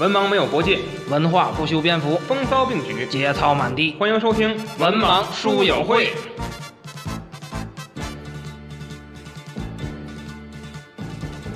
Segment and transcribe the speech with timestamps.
[0.00, 3.94] 文盲没有国界，文化不修边幅，风骚并举，节操满地。
[3.96, 6.06] 欢迎收听《文盲书友会》。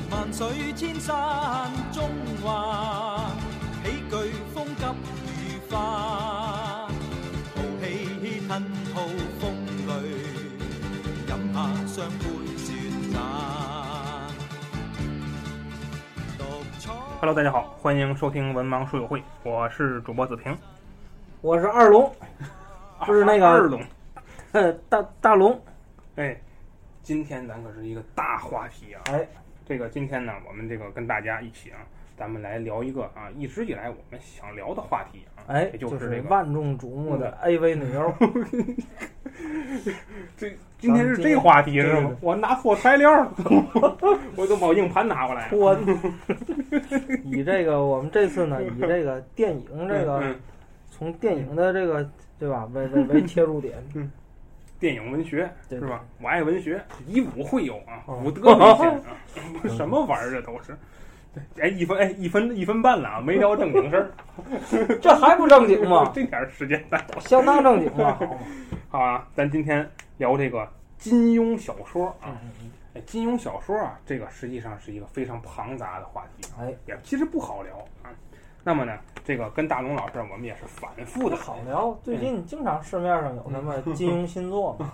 [0.09, 0.47] 萬水
[0.77, 2.09] 千山中
[2.41, 3.29] 華，
[3.83, 4.17] 喜劇
[4.55, 4.85] 風急
[5.27, 5.77] 雨花，
[7.57, 8.63] 豪氣吞
[8.95, 9.01] 吐
[9.41, 9.51] 風
[9.89, 9.93] 雷，
[11.27, 11.57] 飲下
[11.93, 12.25] 雙杯
[17.21, 20.57] Hello，大家好，欢迎收听《文盲书友会》，我是主播子平，
[21.41, 22.15] 我是二龙，
[23.05, 23.83] 就是那个二龙。
[24.53, 25.61] 呃，大大龙。
[26.15, 26.41] 哎，
[27.03, 29.03] 今天咱可是一个大话题啊！
[29.07, 29.27] 哎，
[29.67, 31.83] 这个今天呢，我们这个跟大家一起啊，
[32.19, 36.29] 咱们来聊一个啊，一直以来我们想聊的话题啊，哎，就是这个。
[36.29, 38.13] 万众瞩目的 AV 女优。
[40.37, 42.01] 这今天是这话题是？
[42.01, 43.33] 吗我拿错材料了，
[44.35, 45.57] 我都把硬盘拿过来了。
[45.57, 45.79] 我
[47.25, 50.35] 以这个我们这次呢，以这个电影这个嗯
[50.91, 53.77] 从电影的这个对吧为为为切入点，
[54.81, 56.05] 电影文学是吧？
[56.21, 59.17] 我爱文学，以武会友啊，哦武德为先啊，
[59.77, 60.77] 什么玩意儿这都是。
[61.35, 64.11] 对，哎，一分哎一分一分半了啊，没聊正经事儿，
[65.01, 66.11] 这还不正经吗？
[66.15, 68.39] 这点儿时间咱相当正经了，好吗？
[68.89, 70.67] 好啊，咱今天聊这个
[70.99, 72.37] 金庸小说啊。
[73.07, 78.11] 金庸小说啊，这个实际上是一个非常庞杂的话题啊，哎，也其实不好聊啊。
[78.65, 81.99] 那么呢，这个跟大龙老师我们也是反复的好聊。
[82.03, 84.93] 最近经常市面上有什么金庸新作嘛，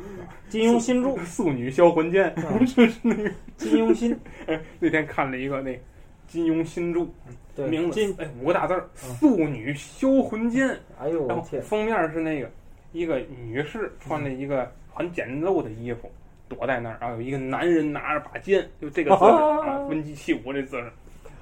[0.50, 5.78] 金庸新著，素女销魂剑，嗯 是是那个金庸新， 哎那天看了一个那
[6.26, 7.06] 金庸新著，
[7.54, 10.68] 对，名字金，哎五个大字儿“素女销魂剑
[11.00, 12.50] 哎呦”，然后我天，封面是那个
[12.92, 16.10] 一个女士穿着一个很简陋的衣服
[16.48, 20.92] 躲在那儿，然后有一个男人拿着把剑，就这个姿势啊，温姬起舞这姿势。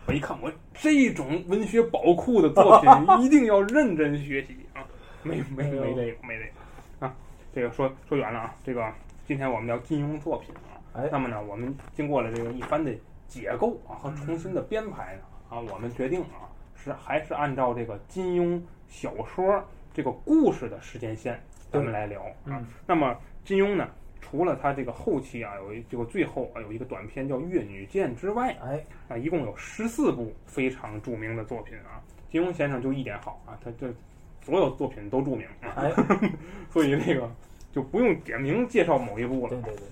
[0.06, 2.90] 我一看，我这种文学宝库的作品
[3.24, 4.84] 一定要认真学习啊！
[5.22, 7.14] 没没没这个没这个啊！
[7.54, 8.86] 这个说说远了啊，这个
[9.26, 10.76] 今天我们聊金庸作品啊。
[10.92, 12.92] 哎那么呢，我们经过了这个一番的
[13.26, 19.64] 解构啊和重新的编排呢啊，我们决定啊是还是按照这个金庸小说
[19.94, 21.42] 这个故事的时间线，
[21.72, 22.26] 咱们来聊啊。
[22.46, 23.88] 嗯那么金庸呢，
[24.24, 32.00] 除了他这个后期啊有一这个最后啊有一个短片叫《越女剑》之外哎，啊，一共有十四部非常著名的作品啊。
[32.30, 33.92] 金庸先生就一点好啊，他这
[34.40, 35.92] 所有作品都著名啊，哎，
[36.70, 37.30] 所以那个
[37.70, 39.50] 就不用点名介绍某一部了。
[39.50, 39.82] 对对对，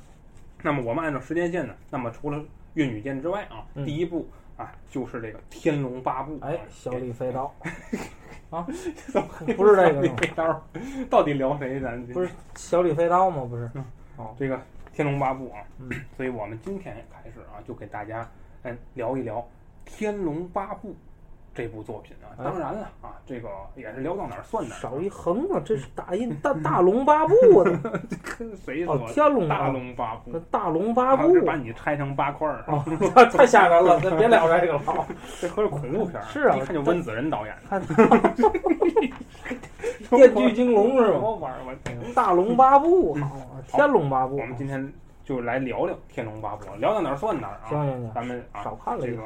[0.62, 2.38] 那么我们按照时间线呢，那么除了
[2.74, 4.26] 《越女剑》之外啊，嗯第一部
[4.56, 6.38] 啊就是这个《天龙八部》。
[6.42, 7.54] 哎，小李飞刀，
[9.06, 10.68] 怎么不是这个李飞刀，
[11.08, 11.78] 到底聊谁？
[11.80, 13.44] 咱不是小李飞刀吗？
[13.48, 13.70] 不是，
[14.38, 14.56] 这个
[14.92, 18.28] 《天龙八部》啊，嗯所以我们今天开始啊，就给大家
[18.62, 19.38] 嗯聊一聊
[19.84, 20.90] 《天龙八部》
[21.54, 22.32] 这部作品啊。
[22.38, 24.80] 哎当然了啊，这个也是聊到哪儿算哪儿啊。
[24.80, 27.34] 少一横啊，这是打印大大龙八部
[27.64, 27.78] 的，
[28.38, 29.12] 跟谁说哦，的？
[29.12, 32.82] 天龙大八，龙八部那，大龙八部啊，把你拆成八块儿，哦，
[33.32, 35.06] 太吓人了，咱别聊这个了。
[35.40, 36.24] 这可是恐怖片儿。
[36.24, 37.80] 是啊一看就温子仁导演的。
[40.18, 41.18] 看 电锯惊龙是吧？
[42.14, 43.16] 大龙八部，
[43.66, 44.44] 天龙八部我。
[44.44, 44.92] 们今天
[45.24, 47.68] 就来聊聊《天龙八部》，聊到哪儿算哪儿啊。
[47.68, 49.22] 行行行，咱们啊，少看了这个一个。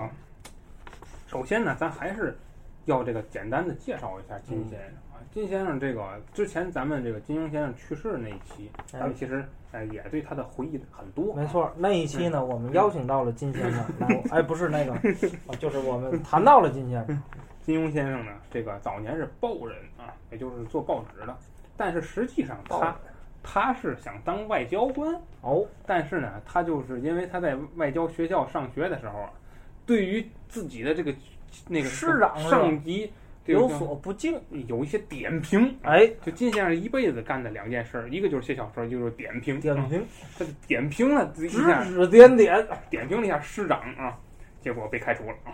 [1.27, 2.39] 首先呢，咱还是
[2.85, 5.19] 要这个简单的介绍一下金先生啊。
[5.35, 6.03] 金先生这个
[6.33, 11.35] 之前咱们这个金庸先生去世那一期，哎咱们其实哎也对他的回忆很多。
[11.35, 17.23] 没，错，那一期呢，我们邀请到了金先生来，哎，不是那个，啊 就是我们谈到了金先生。
[17.67, 21.37] 金庸先生呢，这个早年是报人啊，也就是做报纸的，
[21.77, 22.97] 但是实际上他
[23.43, 25.13] 他是想当外交官。
[25.41, 29.33] 哦，但是呢，他就是因为他在外交学校上学的时候啊，
[29.85, 31.13] 对于自己的这个
[31.67, 33.13] 那个师长上级
[33.47, 34.41] 有所不敬。
[34.69, 35.77] 有一些点评。
[35.83, 39.57] 哎，就金先生一辈子干的两件事儿，一个就是写小说，一个就是点评。
[39.57, 40.07] 啊点评，
[40.39, 44.17] 他就点评了指，指点点，点评了一下师长啊，
[44.61, 45.51] 结果被开除了啊。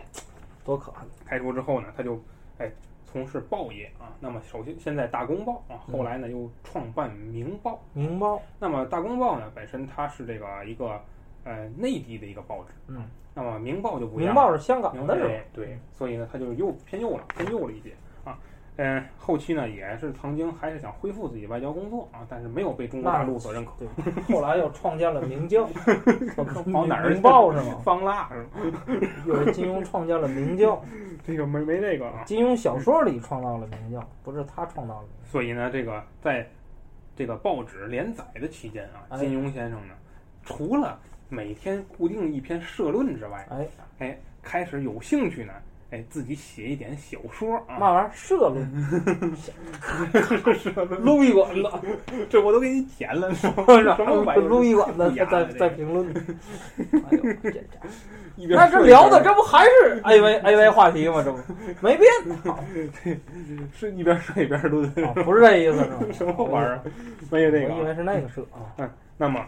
[0.64, 1.06] 多可恨！
[1.24, 2.20] 开除之后呢，他就
[2.58, 2.70] 哎
[3.04, 4.12] 从事报业啊。
[4.20, 7.82] 那么首先现在大公报啊，嗯后来呢又创办明报。
[7.92, 11.00] 明报，那么大公报呢本身它是这个一个
[11.44, 12.72] 呃内地的一个报纸。
[12.88, 13.04] 嗯，
[13.34, 14.32] 那么明报就不一样。
[14.32, 15.28] 明报是香港的是吧？
[15.28, 18.01] 对对，所以呢，它就又偏右了，偏右了一截啊。
[18.76, 23.72] 嗯，后期呢也是曾经还是想恢复自己外交工作啊，但是没有被中国大陆所认可。
[23.78, 23.88] 对，
[24.34, 25.66] 后来又创建了明教，
[26.72, 27.78] 跑哪儿明报是吗？
[27.84, 28.48] 方腊是吗？
[29.26, 30.82] 又是金庸创建了明教，
[31.22, 32.22] 这个没没那个啊。
[32.24, 35.08] 金庸小说里创造了明教，不是他创造的。
[35.24, 36.48] 所以呢，这个在
[37.14, 39.94] 这个报纸连载的期间啊，哎金庸先生呢，
[40.42, 40.98] 除了
[41.28, 43.66] 每天固定一篇社论之外，哎
[43.98, 45.52] 哎，开始有兴趣呢，
[45.92, 48.66] 哎自己写一点小说啊，嘛玩意儿社论，
[51.04, 51.62] 撸一管子，
[52.30, 54.36] 这我都给你剪了， 什么玩意儿？
[54.48, 56.08] 撸一管子，在 在评论。
[56.78, 57.60] 哎呦，这这
[58.36, 61.22] 一边那这聊的这不还是 A V A V 话题吗？
[61.22, 61.38] 这不
[61.82, 63.20] 没变，
[63.74, 65.96] 是一边说一边论，啊不是这意思是吧？
[66.12, 66.80] 什么玩意儿？
[67.30, 67.76] 没有这个啊。
[67.78, 68.72] 我以为是那个社啊。
[68.78, 69.44] 嗯那么，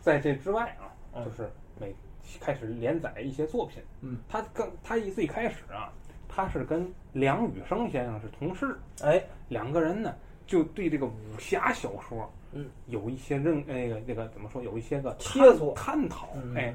[0.00, 0.86] 在这之外啊，
[1.16, 1.50] 嗯就是
[1.80, 1.92] 每
[2.40, 3.82] 开始连载一些作品。
[4.00, 5.92] 嗯，他刚他一最开始啊，
[6.28, 10.14] 他是跟梁羽生先生是同事，哎，两个人呢
[10.46, 16.28] 就对这个武侠小说，嗯，有一些认那个那个怎么说，有一些个切探磋探讨。
[16.34, 16.54] 嗯。
[16.54, 16.74] 哎，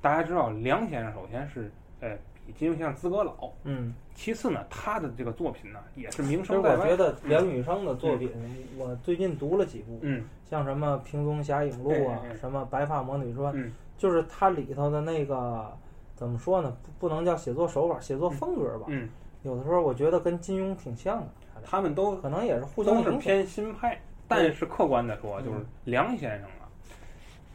[0.00, 1.70] 大家知道梁先生首先是
[2.00, 2.16] 呃
[2.46, 6.84] 比金庸先生资格老，嗯，其次呢他的这个作品呢也是名声在外。
[6.84, 7.16] 我觉得。
[7.24, 8.30] 梁羽生的作品，
[8.76, 10.24] 我最近读了几部，嗯。
[10.48, 15.72] 像什么《平宗侠影录》啊什么《白发魔女传》，嗯就是它里头的那个
[16.14, 16.76] 怎么说呢？
[16.82, 18.86] 不不能叫写作手法，写作风格吧。
[18.88, 19.08] 嗯，
[19.42, 21.28] 有的时候我觉得跟金庸挺像的，
[21.64, 23.02] 他们都可能也是互相。
[23.02, 26.68] 都是偏新派，但是客观的说，嗯就是梁先生啊，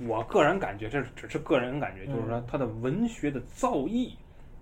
[0.08, 4.12] 我个人感觉这只是个人感觉，嗯就是说他的文学的造诣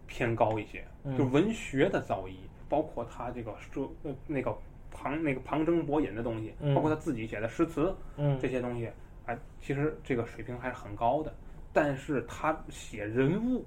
[0.07, 2.33] 偏高一些，嗯就文学的造诣，
[2.67, 4.55] 包括他这个说呃那个
[4.91, 8.89] 旁那个旁征博引的东西，嗯包括他自己写的诗词嗯这些东西，
[9.25, 11.33] 哎，其实这个水平还是很高的。
[11.71, 13.63] 但是他写人物，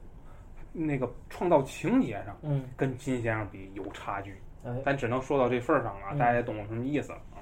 [0.73, 4.37] 那个创造情节上，嗯，跟金先生比有差距。
[4.65, 6.19] 哎，咱只能说到这份儿上了，嗯。
[6.19, 7.19] 大家也懂什么意思了。
[7.35, 7.39] 啊。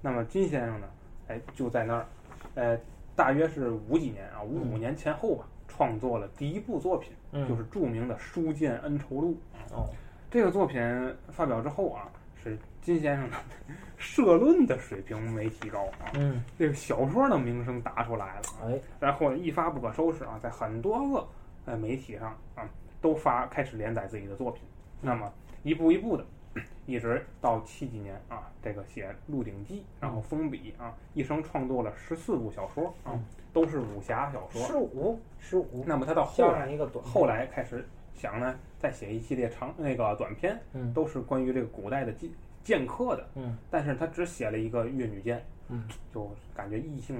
[0.00, 0.88] 那么金先生呢，
[1.28, 2.06] 哎，就在那儿，
[2.54, 2.78] 呃，
[3.14, 7.48] 大约是五几年啊，五五年前后吧，创作了第一部作品，嗯。
[7.48, 9.64] 就是著名的《书剑恩仇录》啊。
[9.72, 9.88] 哦，
[10.30, 10.80] 这个作品
[11.28, 12.08] 发表之后啊，
[12.42, 13.36] 是金先生的
[13.98, 21.28] 社论的水平没提高啊，嗯，这个小说的名声打出来了，哎，然后一发不可收拾啊，在很多个
[21.66, 22.68] 呃媒体上啊
[23.00, 24.62] 都发开始连载自己的作品，
[25.02, 25.30] 那么
[25.62, 26.24] 一步一步的，
[26.86, 34.62] 一直到七几年啊，这个写《鹿鼎记》，然后封笔啊，一生创作了十四部小说啊嗯，都是武侠小说。
[34.66, 40.90] 十五，十五，那么他到后来一个短，后，来开始想呢，再写一系列长那个短篇，嗯。
[40.94, 42.30] 都是关于这个古代的剑
[42.62, 45.84] 剑客的，嗯但是他只写了一个越女剑，嗯，
[46.14, 47.16] 就感觉意兴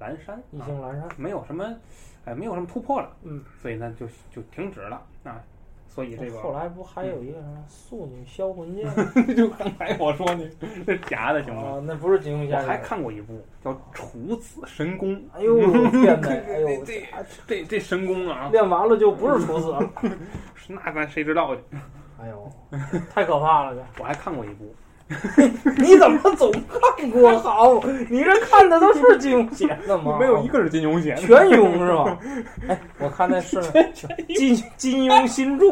[0.00, 1.64] 阑珊，意啊兴阑珊，没有什么，
[2.24, 5.42] 哎，没有什么突破了，嗯，所以呢就就停止了啊。
[5.90, 8.88] 所以这个后来不还有一个什么《素女销魂剑》
[9.34, 10.48] 就刚才我说那
[10.86, 11.62] 那是假的，行吗？
[11.62, 11.82] 啊？
[11.84, 12.68] 那不是金庸我先生。
[12.68, 15.58] 还看过一部叫《楚子神功》，哎呦
[15.90, 16.28] 天哪！
[16.28, 17.02] 哎呦，这
[17.48, 19.92] 这这神功啊，练完了就不是处子了。
[20.68, 21.62] 那咱谁知道去？
[22.20, 22.50] 哎呦，
[23.14, 23.76] 太可怕了！
[23.98, 24.74] 我还看过一部，
[25.78, 27.38] 你怎么总看过？
[27.38, 27.80] 好，
[28.10, 30.18] 你这看的都是金庸写的吗？
[30.18, 31.20] 没有一个是金庸写的。
[31.22, 32.18] 全庸是吧？
[32.68, 33.60] 哎，我看那是
[34.36, 35.66] 金金庸新著。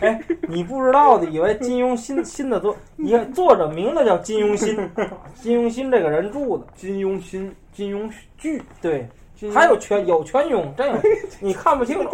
[0.00, 4.76] 哎，你不知道的，以为金庸新新的作，你看作者名字叫金庸新，
[5.40, 6.66] 金庸新这个人著的。
[6.74, 9.08] 金庸新、金庸剧，对，
[9.52, 10.98] 还有全有全庸，真有
[11.40, 12.10] 你看不清楚。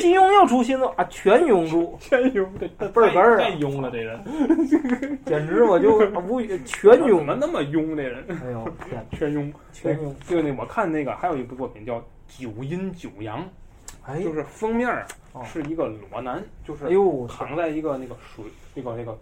[0.00, 2.46] 金庸又出新作啊，全庸著，全庸，
[2.78, 4.20] 这倍儿哏儿啊太庸了，这人
[5.26, 5.98] 简直我就
[6.28, 6.48] 无语。
[6.64, 7.94] 全怎庸，么那么庸？
[7.94, 10.12] 这人哎呦天，全庸，全庸。
[10.26, 11.98] 就那我看那个还有一部作品叫
[12.28, 13.40] 《九阴九阳》，
[14.04, 14.88] 哎，就是封面
[15.44, 18.44] 是一个裸男，就是哎呦，躺在一个那个水
[18.74, 19.16] 那个那个，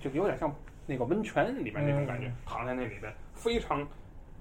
[0.00, 0.54] 就有点像
[0.86, 3.86] 那个温泉里面那种感觉，嗯躺在那里边非常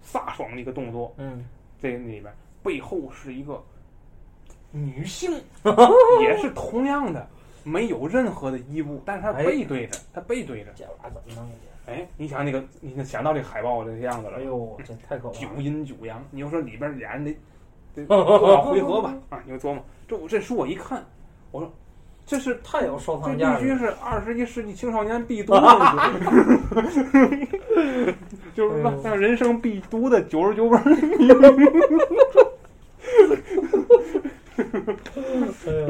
[0.05, 1.13] 飒爽的一个动作。
[1.17, 1.43] 嗯，
[1.85, 3.63] 这个里边背后是一个
[4.71, 5.31] 女性，
[6.21, 7.27] 也是同样的
[7.63, 10.71] 没有任何的衣物，但是她哎背对着，她背对着。
[10.75, 11.93] 这玩意怎么弄的？
[11.93, 15.47] 哎，你想那个，你想到这海报这个样子了哎，呦，这太可怕九。
[15.61, 17.37] 阴九阳，你就说里边俩人得
[17.93, 19.15] 得 多少回合吧？
[19.29, 21.05] 啊，你就琢磨，这我这书我一看，
[21.51, 21.71] 我说
[22.25, 23.75] 这是太有收藏价值了。
[23.75, 26.97] 必须是二十一世纪青少年必读的书，
[28.55, 30.81] 就是说哎呦让人生必读的九十九本。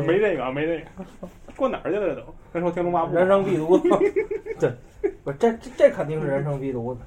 [0.06, 0.86] 没这个啊，没这个，
[1.56, 2.22] 过哪儿去了这都？
[2.54, 3.78] 咱说《天龙八部》，人生必读。
[4.60, 4.74] 对，
[5.24, 7.00] 不这这这肯定是人生必读的。《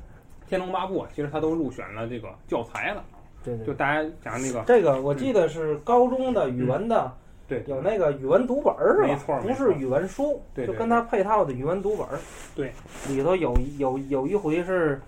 [0.48, 3.04] 天龙八部》啊，其实它都入选了这个教材了。
[3.44, 7.12] 对对就大家讲那个，这个我记得是高中的语文的，
[7.48, 9.08] 对，有那个语文读本儿是吧？
[9.08, 12.18] 没错不是语文书，就跟它配套的语文读本儿。
[12.54, 12.72] 对，
[13.08, 15.00] 里头有有有一回是，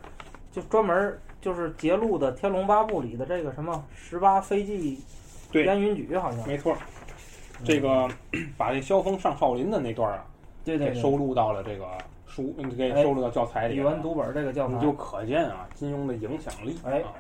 [0.50, 4.98] 就专门儿就是节录的《天龙八部》里的这个什么十八飞骑
[5.52, 6.46] 对烟云举，好像。
[6.48, 6.74] 没错。
[7.62, 8.08] 这个
[8.56, 10.24] 把这萧峰上少林的那段啊，
[10.64, 11.86] 对对对，给收录到了这个
[12.26, 13.82] 书，给哎收录到教材里了。
[13.82, 16.78] 语文读本儿这个教材你就可见啊，金庸的影响力。
[16.84, 17.12] 哎啊，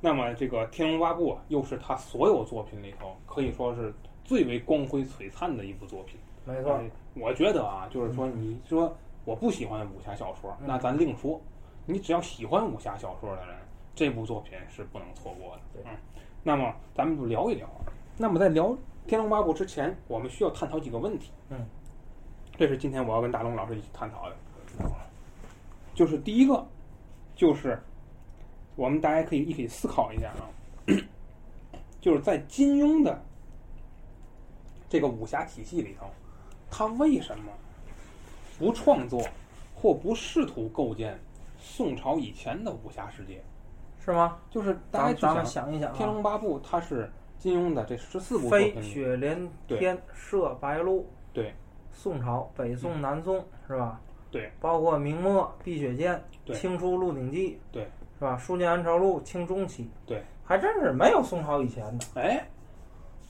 [0.00, 6.18] 那么这个《天龙八部》啊，又是他所有作品里头可以说是最为光辉璀璨的一部作品。
[6.44, 11.40] 没错，哎我觉得啊，就是说，你说我不喜欢武侠小说，嗯那咱另说。
[11.86, 13.54] 你只要喜欢武侠小说的人，
[13.94, 15.62] 这部作品是不能错过的。
[15.74, 15.96] 对嗯，
[16.42, 17.68] 那么咱们就聊一聊。
[18.16, 18.68] 那么在聊
[19.06, 21.30] 《天龙八部》之前，我们需要探讨几个问题。
[21.50, 21.58] 嗯，
[22.56, 24.36] 这是今天我要跟大龙老师一起探讨的。
[25.94, 26.66] 就是第一个，
[27.36, 27.78] 就是
[28.76, 30.48] 我们大家可以一起思考一下啊，
[32.00, 33.22] 就是在金庸的
[34.94, 36.06] 这个武侠体系里头，
[36.70, 37.46] 他为什么
[38.60, 39.20] 不创作
[39.74, 41.18] 或不试图构建
[41.58, 43.42] 宋朝以前的武侠世界？
[43.98, 44.38] 是吗？
[44.52, 47.10] 就是大家咱咱们想，一想《天啊，龙八部》它是
[47.40, 51.52] 金庸的这十四部作飞，雪连天射白鹿，对
[51.92, 54.00] 宋朝、北宋、南宋是吧？
[54.30, 57.82] 对，包括明末碧血剑、对清初鹿鼎记，对，
[58.16, 58.36] 是吧？
[58.36, 62.06] 书剑恩仇录清中期，对，还真是没有宋朝以前的。
[62.14, 62.46] 哎，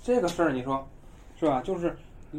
[0.03, 0.87] 这个事儿你说
[1.37, 1.61] 是吧？
[1.63, 1.97] 就是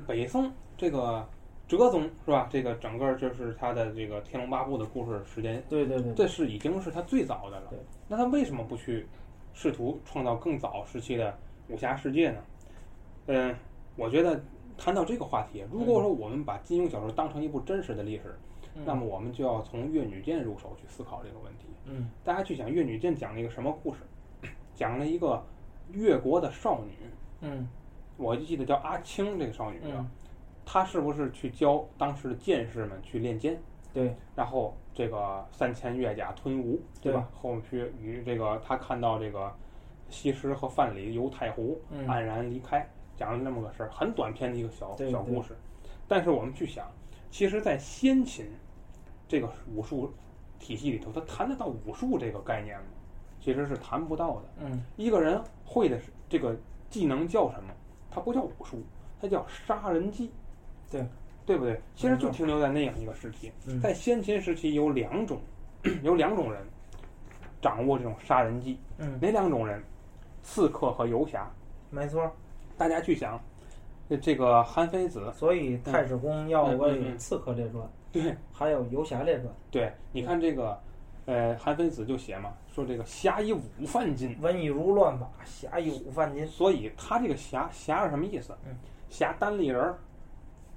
[0.07, 1.27] 北宋这个
[1.67, 2.47] 哲宗是吧？
[2.51, 7.79] 这个整个就是他的这个《天龙八部》的故事时间，对对对，这是已经是他最早的了对。
[8.07, 9.07] 那他为什么不去
[9.53, 11.37] 试图创造更早时期的
[11.69, 12.41] 武侠世界呢？
[13.27, 13.55] 嗯，
[13.95, 14.39] 我觉得
[14.77, 18.37] 谈到这个话题，如果说我们把金庸小说当成一部真实的历史，
[18.75, 21.65] 嗯那么我们就要从越女剑入手去思考这个问题。
[21.85, 23.99] 嗯大家去想越女剑讲了一个什么故事？
[24.75, 25.41] 讲了一个
[25.91, 26.91] 越国的少女，
[27.41, 27.67] 嗯
[28.17, 30.09] 我就记得叫阿青这个少女啊，嗯，
[30.65, 33.59] 她是不是去教当时的剑士们去练剑？
[33.93, 37.29] 对，然后这个三千越甲吞吴，对吧？
[37.33, 39.49] 后续与这个他看到这个
[40.09, 45.55] 西施和范蠡游太湖，嗯黯然离开，讲了那么个事儿，很短篇的一个小小故事。
[46.07, 46.85] 但是我们去想，
[47.31, 48.45] 其实，在先秦
[49.27, 50.13] 这个武术
[50.59, 52.85] 体系里头，他谈得到武术这个概念吗？
[53.39, 54.41] 其实是谈不到的。
[54.59, 56.55] 嗯一个人会的是这个
[56.89, 57.73] 技能叫什么？
[58.09, 58.81] 它不叫武术，
[59.21, 60.31] 它叫杀人技。
[60.91, 61.05] 对，
[61.45, 61.79] 对不对？
[61.95, 63.51] 其实就停留在那样一个时期。
[63.67, 65.39] 嗯在先秦时期有两种，
[66.03, 66.61] 有两种人
[67.61, 69.83] 掌握这种杀人技，嗯，哪两种人？
[70.43, 71.51] 刺客和游侠。
[71.89, 72.31] 没错。
[72.77, 73.41] 大家去想，
[74.07, 80.79] 这这个韩非子，所以太史公要为嗯《刺客列传》对还有《游侠列传对，你看这个，
[81.25, 86.45] 呃，韩非子就写嘛，说这个侠以武犯禁，》，文以儒乱法，侠以武犯禁。
[86.45, 88.75] 所以他这个侠侠是什么意思嗯？
[89.09, 89.97] 侠单立人儿，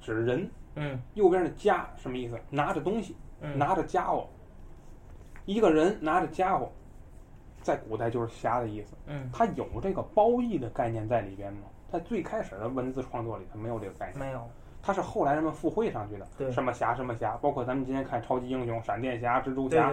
[0.01, 0.51] 指人。
[0.77, 2.39] 嗯右边的家什么意思？
[2.51, 4.27] 拿着东西，嗯，拿着家伙。
[5.45, 6.71] 一个人拿着家伙，
[7.63, 8.95] 在古代就是侠的意思。
[9.07, 11.63] 嗯他有这个褒义的概念在里边吗？
[11.91, 14.49] 在最开始的文字创作里，他没有这个概念，没有。
[14.83, 16.27] 他是后来人们附会上去的。
[16.37, 19.93] 对什么侠什么侠，包括咱们今天看超级英雄，闪电侠、蜘蛛侠。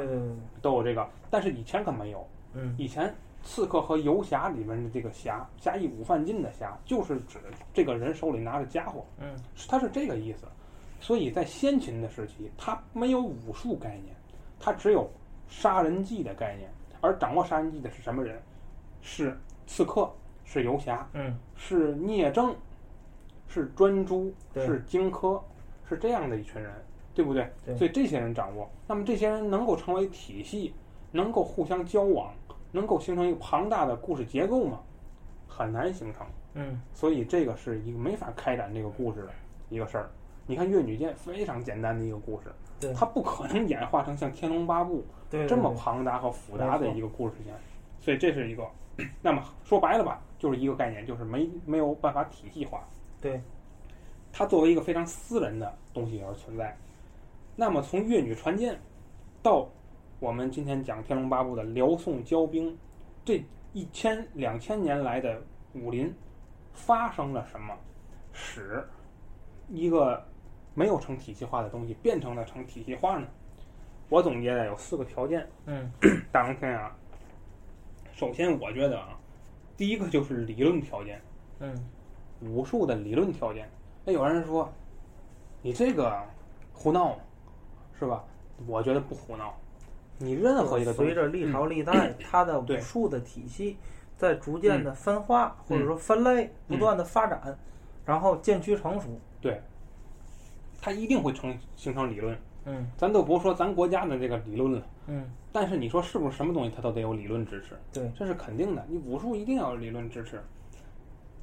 [0.61, 2.25] 都有这个，但是以前可没有。
[2.53, 3.13] 嗯以前
[3.43, 7.37] 刺客和游侠里面的这个侠，侠义武犯禁的侠，就是指
[7.73, 10.45] 这个人手里拿着家伙，嗯是他是这个意思。
[11.01, 14.15] 所以在先秦的时期，他没有武术概念，
[14.59, 15.09] 他只有
[15.47, 16.69] 杀人技的概念。
[17.01, 18.41] 而掌握杀人技的是什么人？
[19.01, 19.37] 是
[19.67, 20.09] 刺客，
[20.43, 22.55] 是游侠，嗯是聂政，
[23.47, 25.41] 是专诸，是荆轲，
[25.87, 26.71] 是这样的一群人，
[27.13, 27.49] 对不对？
[27.65, 30.73] 对所以这些人掌握，那么这些人能够成为体系，
[31.11, 32.33] 能够互相交往，
[32.71, 34.79] 能够形成一个庞大的故事结构吗？
[35.47, 36.25] 很难形成。
[36.57, 39.29] 嗯所以这个是一个没法开展这个故事的
[39.69, 40.09] 一个事儿。
[40.47, 45.03] 你看越女剑非常简单的一个故事，对它不可能演化成像《天龙八部》，
[45.47, 47.53] 这么庞大和复杂的一个故事线，
[47.99, 48.63] 所以这是一个。
[49.21, 52.87] 那么说白了吧，就是一个概念，就是没没有办法体系化，
[53.25, 53.41] 对，
[54.31, 56.77] 它作为一个非常私人的东西而存在。
[57.55, 58.79] 那么从越女传剑
[59.41, 59.67] 到
[60.19, 62.77] 我们今天讲《天龙八部》的辽宋交兵，
[63.25, 65.41] 这一千两千年来的
[65.73, 66.13] 武林
[66.71, 67.75] 发生了什么，
[68.31, 68.87] 使
[69.69, 70.23] 一个
[70.75, 73.25] 没有成体系化的东西变成了成体系化呢？
[74.07, 75.91] 我总结的有四个条件，嗯
[76.31, 76.95] 大龙天啊。
[78.13, 79.17] 首先，我觉得啊，
[79.75, 81.19] 第一个就是理论条件，
[81.59, 81.75] 嗯
[82.49, 83.69] 武术的理论条件。
[84.03, 84.71] 那有人说，
[85.61, 86.17] 你这个
[86.73, 87.17] 胡闹，
[87.99, 88.23] 是吧？
[88.67, 89.53] 我觉得不胡闹。
[90.17, 93.77] 你任何一个东西，随着历朝历代，它的武术的体系
[94.15, 97.57] 在逐渐的分化或者说分类，不断的发展，
[98.05, 99.09] 然后渐趋成熟。
[99.41, 99.61] 对，
[100.81, 102.37] 它一定会成形成理论。
[102.67, 107.77] 嗯咱都不说咱国家的这个理论了，嗯，但是你说是不是什么东西它都得有理论支持？
[107.93, 108.83] 对，这是肯定的。
[108.87, 110.41] 你武术一定要有理论支持。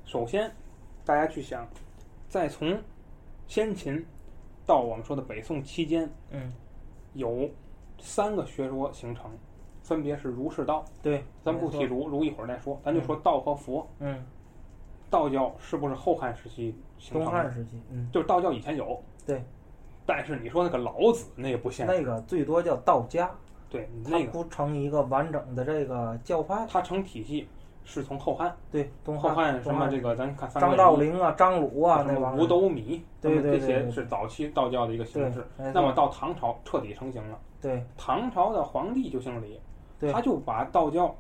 [0.05, 0.51] 首先，
[1.05, 1.67] 大家去想，
[2.29, 2.79] 在从
[3.47, 4.05] 先秦
[4.65, 6.53] 到我们说的北宋期间，嗯
[7.15, 7.51] 有
[7.99, 9.31] 三个学说形成，
[9.83, 10.85] 分别是儒释道。
[11.03, 11.83] 对，咱不提。
[11.83, 13.87] 儒，儒一会儿再说，咱就说道和佛。
[13.99, 14.25] 嗯
[15.11, 17.43] 道教是不是后汉时期形东成的？
[17.43, 19.45] 汉时期，嗯，就是道教以前有，对。
[20.07, 23.31] 但是你说那个老子那也不现实，那个最多叫道家，
[23.69, 26.67] 对它那个不成一个完整的这个教派。
[26.69, 27.47] 它成体系
[27.85, 39.61] 是从后汉，对，东后汉什么这个咱看三张道陵啊、张鲁啊那帮人，斗米，对那么这些对对对是早期道教的一个形式。，那么到唐朝彻底成型了，对唐朝的皇帝就姓李，
[39.99, 41.15] 对他就把道教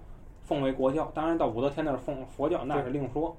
[0.44, 1.10] 奉为国教。
[1.14, 3.36] 当然到武则天那儿奉佛教那是另说。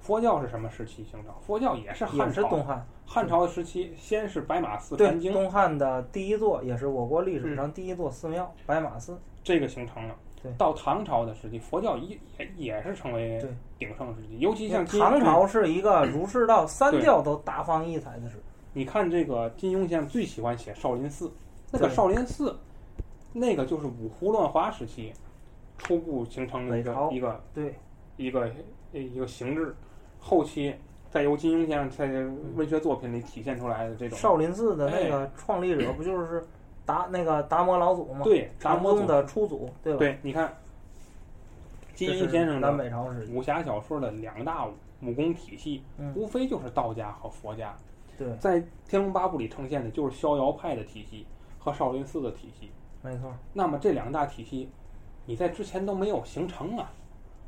[0.00, 1.34] 佛教是什么时期形成？
[1.40, 9.20] 佛教也是汉朝，是东汉，汉朝的时期，先是白马寺对传经，东汉的第一座，也是我国历史嗯上第一座寺庙白马寺。
[9.42, 10.52] 这个形成了对。
[10.58, 13.44] 到唐朝的时期，佛教也也也是成为
[13.78, 18.42] 鼎盛时期，尤其像唐朝是一个儒释道三教都大放异彩的时候。
[18.72, 21.30] 你看这个金庸先生最喜欢写少林寺，
[21.70, 22.56] 那个少林寺，
[23.32, 25.12] 那个就是五胡乱华时期
[25.78, 27.74] 初步形成的一个一个对。
[28.18, 28.50] 一个
[28.92, 29.72] 一个形制，
[30.18, 30.74] 后期
[31.08, 32.06] 再由金庸先生在
[32.56, 34.18] 文学作品里体现出来的这种。
[34.18, 36.44] 少林寺的那个创立者不就是
[36.88, 38.22] 达那个达摩老祖嘛？
[38.24, 39.98] 对达摩宗的初祖，对吧？
[39.98, 40.50] 对，你看
[41.94, 43.32] 金庸先生南的北朝时期。
[43.34, 44.66] 武侠小说的两大
[45.02, 47.76] 武功体系，嗯，无非就是道家和佛家。
[48.16, 51.26] 对，在《天龙八部》里呈现的就是逍遥派的体系
[51.58, 52.70] 和少林寺的体系。
[53.02, 53.30] 没错。
[53.52, 54.70] 那么这两大体系，
[55.26, 56.90] 你在之前都没有形成啊，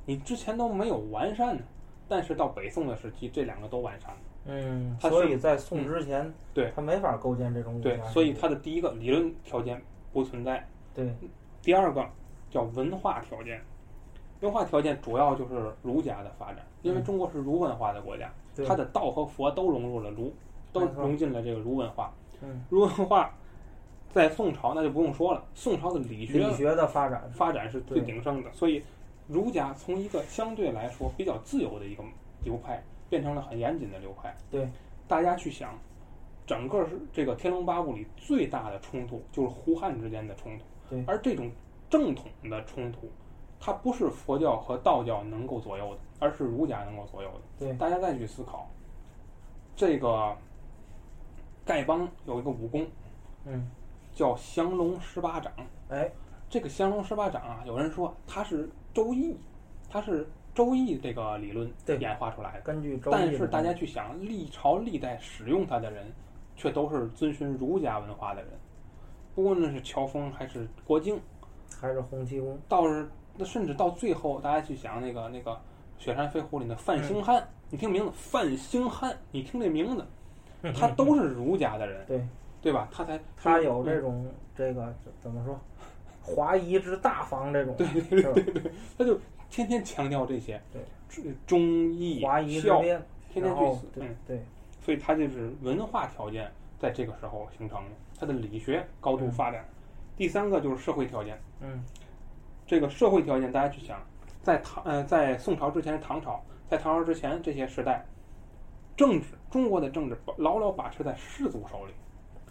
[0.05, 1.63] 你之前都没有完善呢。
[2.07, 4.17] 但是到北宋的时期，这两个都完善了。
[4.47, 9.81] 嗯，所以在宋之前，对他没法构建这种武对，所以他的第一个理论条件
[10.13, 11.13] 不存在，对
[11.63, 12.05] 第二个
[12.51, 13.61] 叫文化条件。
[14.41, 20.33] 文化条件主要就是儒家的发展，因为嗯中国是儒文化的国家，对它的道和佛都融入了儒，
[20.73, 22.11] 都融进了这个儒文化。
[22.41, 23.31] 嗯，儒文化
[24.11, 28.83] 在宋朝那就不用说了，宋朝的理学理学的发展，发展是最鼎盛的，所以
[29.29, 32.03] 儒家从一个相对来说比较自由的一个
[32.43, 34.35] 流派，变成了很严谨的流派。
[34.51, 34.67] 对，
[35.07, 35.79] 大家去想，
[36.47, 41.51] 整个是这个《天龙八部》里最大的冲突就是胡汉之间的冲突，对而这种
[41.91, 43.11] 正统的冲突，
[43.59, 47.41] 它不是佛教和道教能够左右的，而是儒家能够左右的。
[47.59, 48.71] 对大家再去思考，
[49.75, 50.35] 这个
[51.67, 52.87] 丐帮有一个武功
[53.45, 53.71] 嗯，
[54.15, 55.53] 叫降龙十八掌。
[55.89, 56.11] 哎，
[56.49, 59.37] 这个降龙十八掌啊，有人说它是周易，
[59.89, 62.61] 它是周易这个理论演化出来的。
[62.61, 66.07] 根据周易但是大家去想，历朝历代使用它的人，
[66.57, 68.51] 却都是遵循儒家文化的人。
[69.35, 71.19] 不论是乔峰还是郭靖，
[71.81, 75.53] 还是洪七公，倒是那甚至到最后，大家去想那个那个
[75.99, 80.05] 《雪山飞狐》里的范兴汉，你听名字范兴汉，你听这名字，
[80.75, 82.27] 他都是儒家的人，对
[82.61, 82.89] 对吧？
[82.93, 85.59] 他才他有这种这个怎么说，
[86.21, 89.19] 华夷之大方这种，对对对他就
[89.51, 91.61] 天天强调这些，对，忠
[91.93, 94.43] 义华夷之孝，天天去死，对嗯，对。
[94.83, 99.63] 所以它就是文化条件在这个时候形成的，它的理学高度发展。
[100.17, 101.85] 第三个就是社会条件，嗯。
[102.67, 104.01] 这个社会条件大家去想，
[104.43, 108.07] 在唐呃在宋朝之前是唐朝，在唐朝之前这些时代，
[108.97, 111.93] 政治中国的政治牢牢把持在士族手里，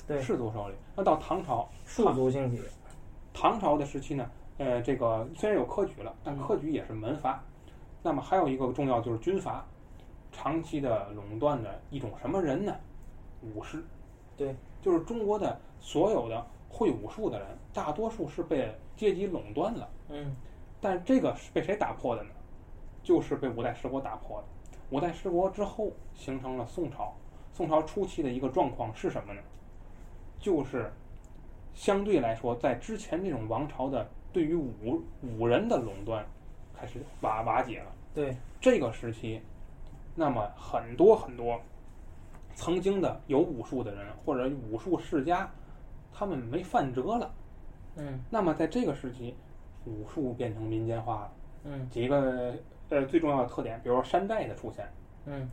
[0.05, 0.75] 对，士族手里。
[0.93, 2.62] 那到唐朝，庶族兴起，
[3.33, 4.29] 唐朝的时期呢，
[4.60, 7.43] 呃，这个虽然有科举了，但科举也是门阀。
[8.04, 9.65] 那么还有一个重要就是军阀，
[10.32, 12.76] 长期的垄断的一种什么人呢？
[13.41, 13.84] 武士。
[14.38, 19.89] 对，就是中国的所有的会武术的人，大多数是被阶级垄断了。
[20.10, 20.36] 嗯
[20.82, 22.30] 但这个是被谁打破的呢？
[23.02, 24.48] 就是被五代十国打破的。
[24.91, 27.13] 五代十国之后形成了宋朝。
[27.54, 29.41] 宋朝初期的一个状况是什么呢？
[30.39, 30.91] 就是
[31.74, 36.25] 相对来说，在之前这种王朝的对于武武人的垄断
[36.73, 37.91] 开始瓦瓦解了。
[38.13, 39.41] 对，这个时期，
[40.15, 41.59] 那么很多很多
[42.55, 45.49] 曾经的有武术的人或者武术世家，
[46.11, 47.31] 他们没饭辙了。
[47.97, 49.35] 嗯那么在这个时期，
[49.85, 51.31] 武术变成民间化了。
[51.65, 52.53] 嗯几个
[52.89, 54.87] 呃最重要的特点，比如说山寨的出现。
[55.25, 55.49] 嗯，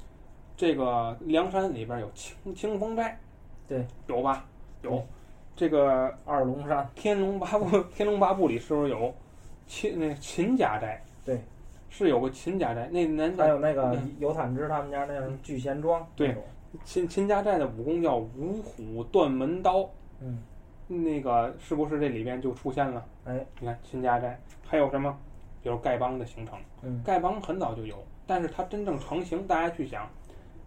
[0.57, 3.19] 这个梁山里边有清清风寨，
[3.67, 4.45] 对，有吧？
[4.83, 5.05] 有对。
[5.57, 7.65] 这个《二龙山，天龙八部》
[7.95, 9.13] 《天龙八部》里是不是有
[9.67, 11.03] 秦那个秦家寨？
[11.25, 11.41] 对，
[11.89, 12.87] 是有个秦家寨。
[12.93, 16.37] 那年还有那个嗯尤坦之他们家那种聚贤庄，对，
[16.85, 19.89] 秦秦家寨的武功叫五虎断门刀。
[20.21, 20.43] 嗯，
[20.87, 23.03] 那个是不是这里边就出现了？
[23.25, 25.19] 哎，你看秦家寨，还有什么？
[25.63, 26.59] 比如丐帮的形成。
[26.83, 30.07] 嗯丐帮很早就有，但是它真正成型，大家去想，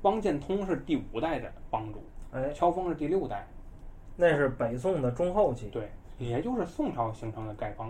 [0.02, 3.48] 汪建通是第五代的帮主，哎，乔峰是第六代，
[4.22, 7.90] 那是北宋的中后期，对，也就是宋朝形成的丐帮，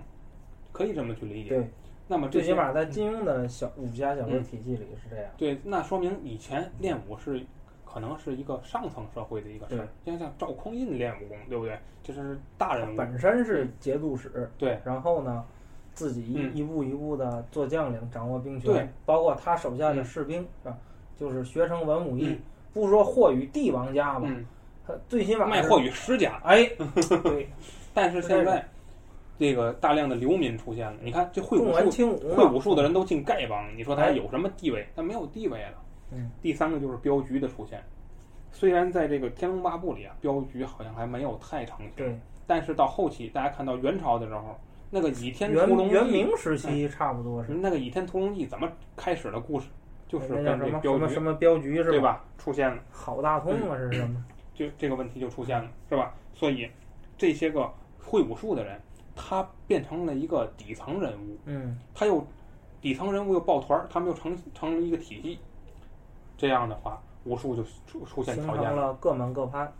[0.71, 1.49] 可以这么去理解。
[1.49, 1.67] 对，
[2.07, 5.31] 那么最起码在金庸的小武侠小说嗯体系里是这样。
[5.35, 7.43] 对，那说明以前练武是
[7.83, 11.75] 可能是一个上层社会的一个事儿，像像赵匡胤练武功，对不对？
[12.03, 15.43] 就是大人物，本身是节度使，对然后呢，
[15.93, 20.77] 自己一、嗯一步一步的做将领，掌握兵对权，包括他手下的嗯士兵，是吧？
[21.17, 22.39] 就是学成文武艺，嗯
[22.71, 24.58] 不说货与帝王家吧，嗯，他
[25.07, 26.39] 最起码卖货与世家。
[26.43, 26.63] 哎，
[27.23, 27.49] 对，
[27.93, 28.65] 但是现在
[29.37, 34.87] 这个大量的流民出现了，你看这会武术会武术的人都进丐帮，你说他哎有什么地位？
[34.95, 35.73] 他没有地位了。
[36.11, 37.83] 嗯，第三个就是镖局的出现，
[38.51, 49.67] 虽然在这个《天龙八部》里啊，镖局好像还没有太成型，对，但是到后期大家看到元朝的时候，那个《倚天屠龙记》，元明时期差不多是，那个《倚天屠龙记》怎么开始的故事，
[50.07, 51.99] 就是什跟这镖什么什么镖局是对？
[51.99, 54.25] 吧出现了，好大通啊，是什么？
[54.59, 56.13] 就这个问题就出现了，是吧？
[56.33, 56.69] 所以
[57.17, 58.77] 这些个会武术的人，
[59.15, 62.21] 他变成了一个底层人物，嗯，他又
[62.81, 65.39] 底层人物又抱团儿，他们又成成了一个体系，
[66.37, 68.93] 这样的话，武术就出出现条件了。
[68.95, 69.71] 各门各派。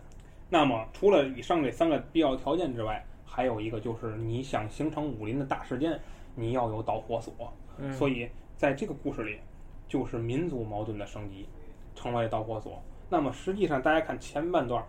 [0.48, 6.00] 那么除了以上这三个必要条件之外，还有一个就是你想形成武林的大事件，
[6.34, 7.52] 你要有导火索。
[7.76, 9.38] 嗯，所以在这个故事里，
[9.86, 11.46] 就是民族矛盾的升级，
[11.94, 12.82] 成为导火索。
[13.10, 14.82] 那么实际上，大家看前半段，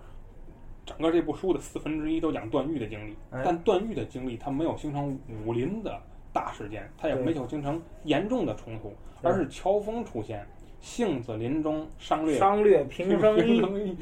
[0.86, 5.99] 整个这部书的四分之一都讲段誉的经历，哎但段誉的经历他没有形成武林的
[6.31, 10.47] 大事件，他也没有形成严重的冲突，而是乔峰出现，
[10.79, 13.57] 杏子林中商略商略平生意，
[13.89, 13.97] 义，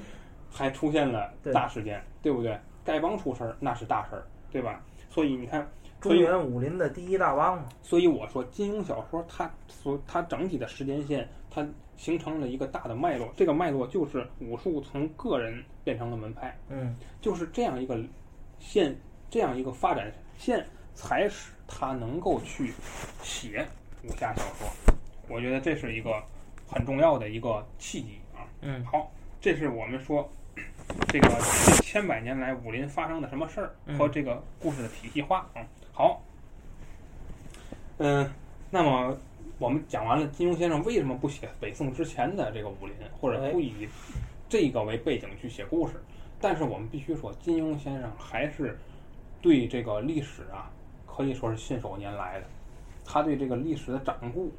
[0.51, 2.60] 还出现了大事件，对不对？
[2.86, 4.82] 丐帮出事儿那是大事儿，对吧？
[5.10, 5.67] 所以你看，
[6.01, 7.69] 中原武林的第一大帮嘛。
[7.82, 11.65] 所以我说金庸小说它所它整体的时间线，它
[11.99, 17.99] 形成了一个大的脉络，这个脉络就是武术从个人变成了门派，嗯，就是这样一个
[18.57, 18.97] 线，
[19.29, 22.71] 这样一个发展线，才使他能够去
[23.21, 23.67] 写
[24.05, 24.69] 武侠小说。
[25.27, 26.23] 我觉得这是一个
[26.65, 28.47] 很重要的一个契机啊。
[28.62, 30.27] 嗯，好，这是我们说
[31.09, 31.27] 这个
[31.65, 35.59] 这千百年来武林发生的什么事儿嗯和这个故事的体系化啊。
[35.91, 36.21] 好，
[37.97, 38.31] 嗯，
[38.69, 39.17] 那么
[39.60, 43.88] 我们讲完了金庸先生为什么不写北宋之前的这个武林，或者哎不以
[44.48, 46.02] 这个为背景去写故事，
[46.39, 48.80] 但是我们必须说，金庸先生还是
[49.41, 50.72] 对这个历史啊，
[51.06, 52.48] 可以说是信手拈来的。
[53.04, 54.50] 他对这个历史的掌故，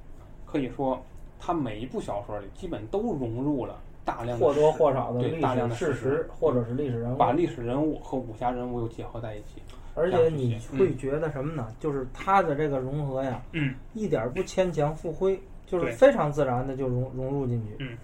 [0.44, 1.02] 可以说
[1.38, 9.62] 他每一部小说里基本都融入了大量或多或少的大量的史事事实或者是历史人物，把历史人物和武侠人物又结合在一起。
[9.96, 11.68] 而且你嗯会觉得什么呢？
[11.80, 17.98] 就是他的这个融合呀，嗯，一点儿不牵强附会，就是非常自然的就融融入进去，嗯，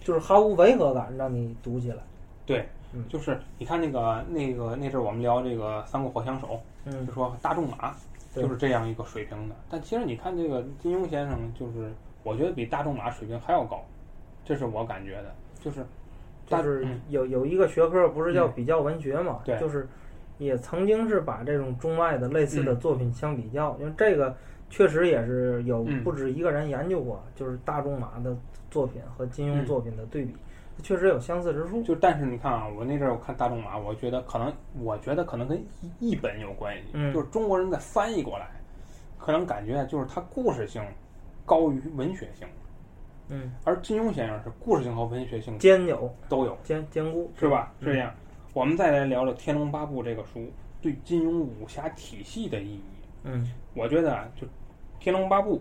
[0.00, 1.98] 就是毫无违和感，让你读起来，
[2.46, 6.46] 对，嗯就是你看那个那个那阵儿我们聊这个《三国火枪手》，
[6.84, 7.94] 嗯就，说大众马
[8.32, 9.56] 就是这样一个水平的。
[9.68, 13.84] 但其实你看这个金庸先生，就是我觉得比大众马水平还要高，
[14.44, 15.34] 这是我感觉的。
[15.60, 15.84] 就是
[16.48, 19.88] 大就是嗯有有一个学科不是叫嗯比较文学嘛，对就是
[20.38, 24.36] 也曾经是把这种中外的类似的嗯作品相比较，因为这个
[24.68, 28.36] 确实也是有嗯不止一个人研究过，就是大仲马的
[28.70, 30.34] 作品和金庸嗯作品的对比，
[30.82, 31.82] 确实有相似之处。
[31.82, 38.48] 就但是你看啊，我那阵儿我看大仲马，我觉得可能我觉得可能跟译译本有关系，嗯就是中国人在翻译过来，
[39.18, 40.82] 可能感觉就是它故事性
[41.46, 42.46] 高于文学性，
[43.28, 46.56] 嗯，而金庸先生是故事性和文学性兼有都有。
[46.62, 47.72] 兼兼顾是吧？
[47.80, 48.12] 嗯是这样。
[48.52, 50.46] 我们再来聊聊《天龙八部》这个书
[50.80, 52.80] 对金庸武侠体系的意义。
[53.24, 54.46] 嗯我觉得啊，就
[55.00, 55.56] 《天龙八部》，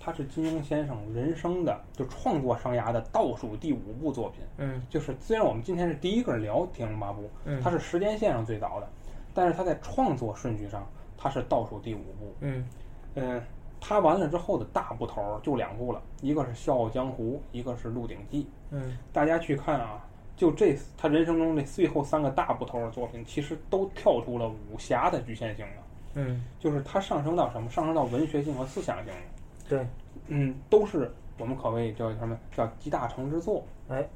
[0.00, 4.40] 它是金庸先生人生的就创作生涯的倒数第五部作品。
[4.56, 8.88] 嗯就是虽然我们今天是第一个聊《天龙八部》，嗯，它是时间线上最早的，
[9.34, 12.34] 但是它在创作顺序上，它是倒数第五部。
[12.40, 12.66] 嗯
[13.14, 13.42] 嗯，
[13.80, 18.42] 他完了之后的大部头儿就两部了，一个是《笑傲江湖》，一个是《鹿鼎记》。
[18.70, 20.04] 嗯大家去看啊，
[20.36, 25.82] 就这他人生中这最后三个大部头的作品，其实都跳出了武侠的局限性了，
[26.14, 27.70] 嗯，就是它上升到什么？
[27.70, 29.20] 上升到文学性和思想性了。
[29.68, 29.86] 对，
[30.26, 33.64] 嗯，都是我们可谓叫什么叫集大成之作。
[33.88, 34.06] 哎，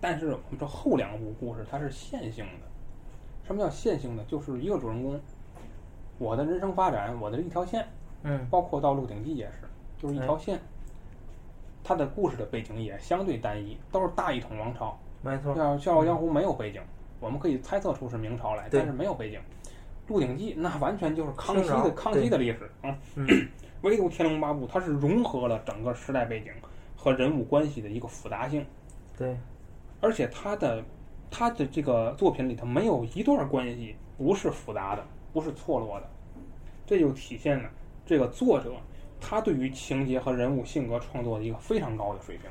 [0.00, 2.66] 但是我们说后两部故事它是线性的。
[3.44, 4.24] 什么叫线性的？
[4.24, 5.20] 就是一个主人公，
[6.18, 7.86] 我的人生发展，我的一条线，
[8.26, 8.46] 嗯。
[8.50, 9.52] 包括到《鹿鼎记》也是，
[9.96, 10.60] 就是一条线。
[11.82, 14.98] 它的故事的背景也相对单一，都是大一统王朝。
[15.22, 16.82] 没错，像《笑傲江湖》没有背景，
[17.20, 18.80] 我们可以猜测出是明朝来，对。
[18.80, 19.38] 但是没有背景。
[20.08, 22.94] 《鹿鼎记》那完全就是康熙的康熙的历史啊。
[23.14, 23.26] 嗯。
[23.82, 26.50] 唯独《天龙八部》，它是融合了整个时代背景
[26.96, 28.64] 和人物关系的一个复杂性，
[29.16, 29.36] 对，
[30.00, 30.82] 而且它的
[31.30, 36.08] 它的这个作品里头没有一段关系不是复杂的，不是错落的，
[36.86, 37.68] 这就体现了
[38.06, 38.72] 这个作者
[39.20, 42.48] 他对于情节和人物性格创作的一个非常高的水平。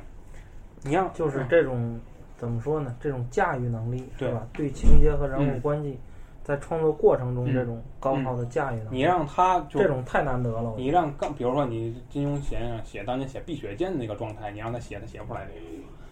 [0.83, 1.99] 你要就是这种
[2.37, 2.95] 怎么说呢？
[2.99, 4.47] 这种驾驭能力对吧？
[4.53, 5.97] 对情节和人物嗯关系，
[6.43, 10.75] 在创作过程中嗯这种高超的驾驭能力，你让他就这种太难得了。
[10.77, 15.59] 你让刚，比如说你金庸先生写当年写《碧血剑》那个状态，你让他写，他写不出来这个。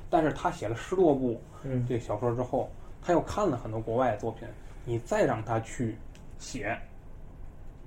[0.10, 4.48] 但是他写了十多部嗯，这个小说之后，他又看了很多国外的作品，
[4.86, 5.96] 你再让他去
[6.40, 6.76] 写，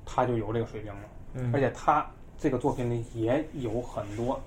[0.04, 1.00] 他就有这个水平了。
[1.36, 2.06] 嗯而且他
[2.38, 4.40] 这个作品里也有很多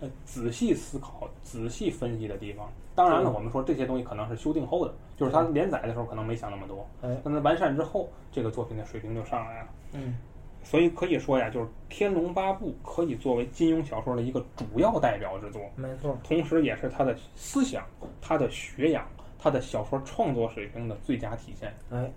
[0.00, 2.68] 呃仔细思考、仔细分析的地方。
[2.94, 9.68] 当然了，我们说这些东西可能是修订后的，就是他连载的时候可能没想那么多，哎，但他完善之后，这个作品的水平就上来了。
[9.92, 10.16] 嗯
[10.64, 17.84] 所以可以说呀，就是《天龙八部》可以作为金庸小说的一个主要代表之作，没错，同时也是他的思想、
[18.20, 19.04] 他的学养、
[19.40, 21.74] 他的小说创作水平的最佳体现。
[21.90, 22.08] 哎，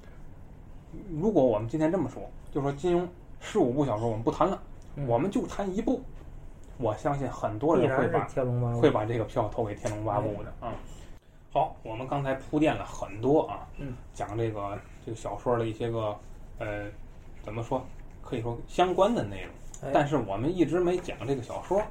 [1.10, 3.08] 如果我们今天这么说，就说金庸
[3.46, 4.60] 十五部小说我们不谈了，
[4.96, 6.02] 嗯我们就谈一部，
[6.78, 10.74] 我相信很多人会把天龙八部会把这个票投给《天龙八部》的啊。
[11.54, 16.18] 好，我们刚才铺垫了很多啊，嗯，讲这个这个小说的一些个
[16.58, 16.88] 呃，
[17.44, 17.86] 怎么说，
[18.24, 21.82] 可以说相关的内容，哎但是我们一直没讲这个小说。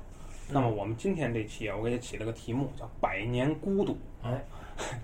[0.51, 3.93] 那么嗯我们今天这期啊，我给它起了个题目叫《百年孤独
[4.27, 4.45] 》。哎，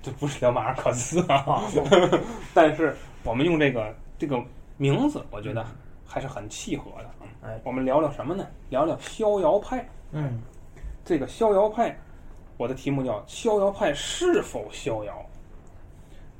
[0.03, 1.63] 这不是聊马尔克斯啊，
[2.53, 4.39] 但是我们用这个这个
[4.77, 5.65] 名字，我觉得
[6.11, 7.11] 还是很契合的。
[7.23, 8.45] 嗯哎，我们聊聊什么呢？
[8.69, 9.89] 聊聊逍遥派。
[10.11, 10.43] 嗯
[11.05, 11.97] 这个逍遥派，
[12.57, 15.25] 我的题目叫“逍遥派是否逍遥”。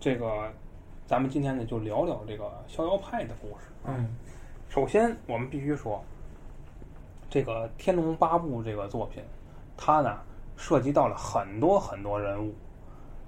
[0.01, 0.51] 这个，
[1.07, 3.67] 咱们今天呢就聊聊这个逍遥派的故事。
[3.85, 4.09] 嗯
[4.69, 6.03] 首先，我们必须说，
[7.29, 9.23] 这个《天龙八部》这个作品，
[9.77, 10.19] 它呢
[10.57, 12.53] 涉及到了很多很多人物，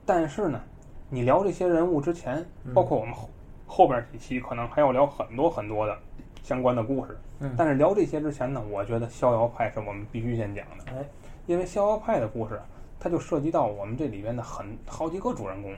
[0.04, 0.60] 但是呢，
[1.08, 3.30] 你聊这些人物之前，嗯包括我们后
[3.66, 5.98] 后边几期可能还要聊很多很多的
[6.42, 7.18] 相关的故事。
[7.40, 10.92] 嗯，但是聊这些之前呢，我觉得逍遥派是我们必须先讲的。
[10.92, 11.04] 哎，
[11.46, 12.60] 因为逍遥派的故事，
[13.00, 15.72] 它就涉及到我们这里边的很好几个主人公，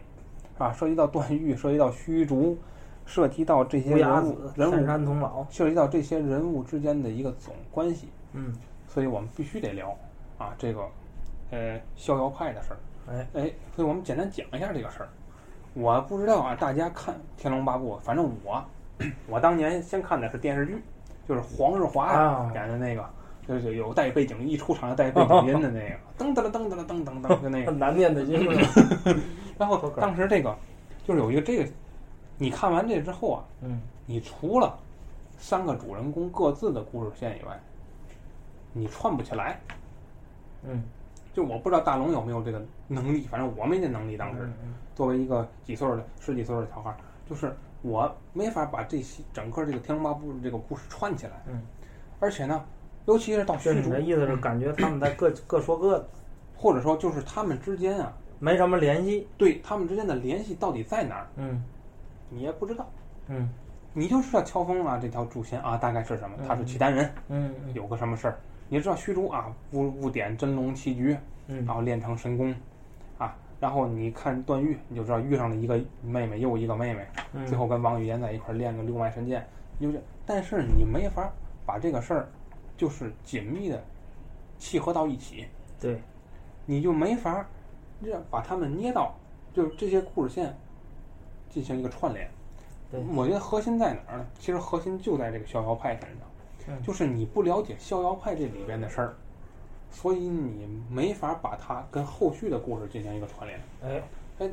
[0.59, 2.59] 啊，涉及到段誉，涉及到虚竹，
[3.07, 8.53] 涉及到这些人物、天人物，山童姥，涉及到这些人物之间的一个总关系，嗯，
[8.87, 9.97] 所以我们必须得聊
[10.39, 10.83] 啊这个
[11.51, 12.79] 呃逍遥派的事儿。
[13.13, 15.09] 哎，哎，所以我们简单讲一下这个事儿。
[15.75, 18.65] 我不知道啊，大家看《天龙八部》，反正我
[19.29, 20.83] 我当年先看的是电视剧，
[21.29, 23.05] 就是黄日华啊演的那个，
[23.47, 27.73] 就是有带背景，一出场就带背景音的那个， 噔噔噔噔噔噔噔的那个。
[27.73, 28.61] 难念的经了。
[29.59, 30.57] 然后当时这个
[31.05, 31.71] 就是有一个这个，
[32.39, 34.79] 你看完这之后啊，嗯你除了
[35.39, 37.59] 三个主人公各自的故事线以外，
[38.73, 39.59] 你串不起来。
[40.63, 40.83] 嗯，
[41.33, 44.17] 就我不知道大龙有没有这个能力，反正我没这能力。
[44.17, 46.95] 当时嗯作为一个几岁的十几岁的小孩，
[47.29, 51.33] 就是我没法把这些整个这个《天龙八部》这个故事串起来。
[51.47, 51.63] 嗯，
[52.19, 52.65] 而且呢，
[53.05, 56.09] 尤其是到虚竹你的，意思是感觉他们在各 各说各的，
[56.57, 59.29] 或者说就是他们之间啊，没什么联系。
[59.37, 61.63] 对他们之间的联系到底在哪儿，嗯。
[62.31, 62.91] 你也不知道。
[63.29, 63.51] 嗯。
[63.93, 67.75] 你就知道乔峰啊这条主线啊大概是什么，他是契丹人，嗯嗯。
[67.75, 68.39] 有个什么事儿。
[68.71, 71.15] 你知道虚竹啊误误点真龙棋局，
[71.49, 71.67] 嗯。
[71.67, 72.57] 然后练成神功，啊，
[73.61, 79.47] 然后你看段誉，你就知道遇上了一个妹妹又一个妹妹，嗯，最后跟王语嫣在一块练个六脉神剑，
[79.81, 81.33] 就是，但是你没法
[81.65, 82.29] 把这个事儿
[82.77, 83.83] 就是紧密的
[84.59, 85.47] 契合到一起，
[85.81, 85.99] 对，
[86.67, 87.47] 你就没法
[88.03, 89.15] 让把他们捏到，
[89.55, 90.55] 就是这些故事线
[91.49, 92.29] 进行一个串联。
[92.91, 93.01] 对。
[93.15, 94.27] 我觉得核心在哪儿呢？
[94.39, 96.29] 其实核心就在这个逍遥派身上，
[96.69, 96.83] 嗯。
[96.83, 99.15] 就是你不了解逍遥派这里边的事儿，
[99.95, 103.61] 所以你没法把它跟后续的故事进行一个串联。
[103.83, 104.03] 哎，
[104.41, 104.51] 哎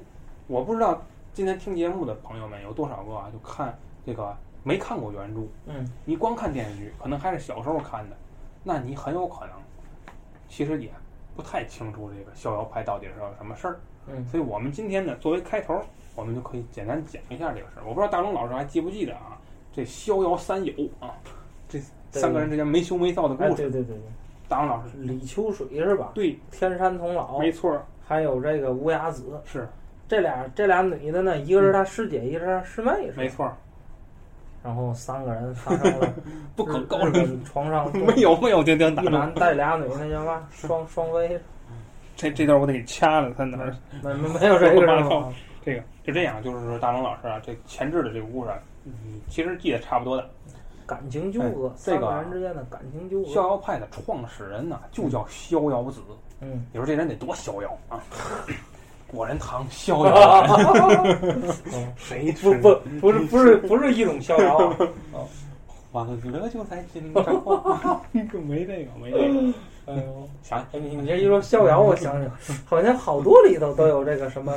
[0.47, 1.01] 我不知道
[1.33, 8.15] 今天听节目的朋友们有多少个啊，就看这个没看过原著，嗯你光看电视剧，可能还是小时候看的，
[8.63, 9.55] 那你很有可能
[10.47, 10.91] 其实也
[11.35, 13.79] 不太清楚这个逍遥派到底是个什么事儿。
[14.07, 15.81] 嗯所以我们今天呢，作为开头，
[16.15, 17.83] 我们就可以简单讲一下这个事儿。
[17.85, 19.39] 我不知道大龙老师还记不记得啊？
[19.73, 21.15] 这逍遥三友啊，
[21.67, 21.79] 这
[22.11, 23.63] 三个人之间没羞没臊的哎，故事。
[23.63, 24.03] 对对对对，
[24.51, 26.11] 大龙老师，李秋水是吧？
[26.13, 29.65] 对，天山童姥，没错儿，还有这个乌鸦子，是
[30.09, 33.55] 这俩这俩女的呢，一个是他师姐，一个是他师妹，是吧没错儿，
[34.61, 36.13] 然后三个人发生了
[36.53, 37.41] 不可告人。
[37.45, 40.45] 床上 没有没有，这这打，一男带俩女，那叫嘛？
[40.51, 41.39] 双双飞，
[42.17, 43.73] 这这段我得给掐了，他哪儿？
[44.03, 45.33] 没没没有这个是吗？
[45.63, 48.51] 这个就这样，就是说大龙老师啊，这前置的这个故事
[49.29, 50.29] 其实记得差不多的。
[50.91, 53.29] 感情纠葛，哎这个三个人之间的感情纠葛。
[53.29, 56.01] 逍遥派的创始人呢，就叫逍遥子。
[56.41, 57.97] 嗯，你说这人得多逍遥啊！
[59.07, 61.41] 果仁堂逍遥人，
[61.95, 64.57] 谁吃不不不是不是不是一种逍遥
[65.13, 65.23] 啊，
[65.93, 69.53] 欢乐就在今朝，没这个，没这个。
[69.85, 72.29] 哎呦，想哎，你你这一说逍遥，我想想，
[72.65, 74.53] 好像好多里头都有这个什么。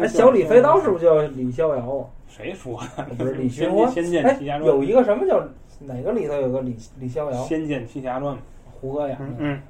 [0.00, 2.08] 哎，小李飞刀是不是叫李逍遥啊？
[2.36, 3.04] 谁说的？
[3.16, 3.90] 不是 李仙寻欢。
[3.92, 5.40] 仙剑哎奇侠，传有一个什么叫
[5.80, 7.44] 哪个里头有个李李逍遥？
[7.44, 8.34] 仙剑奇侠传》。
[8.80, 9.62] 胡歌演的嗯嗯，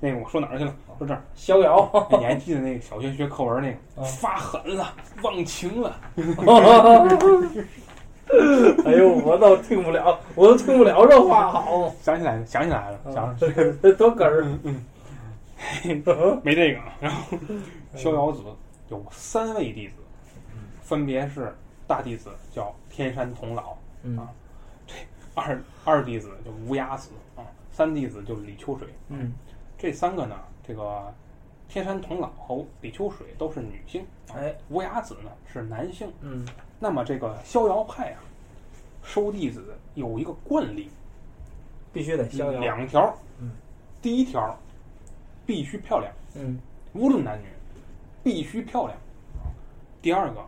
[0.00, 0.74] 那个我说哪儿去了？
[0.98, 1.20] 说这儿。
[1.34, 1.90] 逍遥。
[2.10, 5.96] 哎你还记得那个小学学课文那个 啊发狠了，忘情了？
[8.86, 13.50] 哎呦，我都听不了，我都听不了这话好，想起来了，想起来了，想这
[13.82, 14.44] 这多哏儿。
[14.64, 14.84] 嗯
[16.42, 16.80] 没这个。
[17.00, 17.36] 然后
[17.94, 18.40] 逍遥子
[18.88, 19.94] 有三位弟子，
[20.82, 21.54] 分别是
[21.86, 24.18] 大弟子叫天山童姥，嗯
[25.34, 28.88] 二二弟子就无崖子啊，三弟子就是李秋水。
[29.08, 29.32] 嗯
[29.78, 31.12] 这三个呢，这个
[31.68, 36.12] 天山童姥和李秋水都是女性，哎无崖子呢是男性。
[36.20, 36.46] 嗯
[36.78, 38.20] 那么这个逍遥派啊，
[39.02, 40.90] 收弟子有一个惯例，
[41.92, 42.60] 必须得逍遥。
[42.60, 43.14] 两条。
[43.40, 43.50] 嗯
[44.00, 44.58] 第一条
[45.46, 46.58] 必须漂亮，嗯
[46.92, 47.46] 无论男女，
[48.22, 48.98] 必须漂亮。
[50.02, 50.44] 第二个，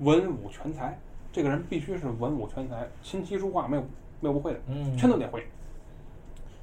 [0.00, 0.98] 文武全才，
[1.32, 3.82] 这个人必须是文武全才，琴棋书画没有
[4.20, 5.46] 没有不会的，嗯，全都得会。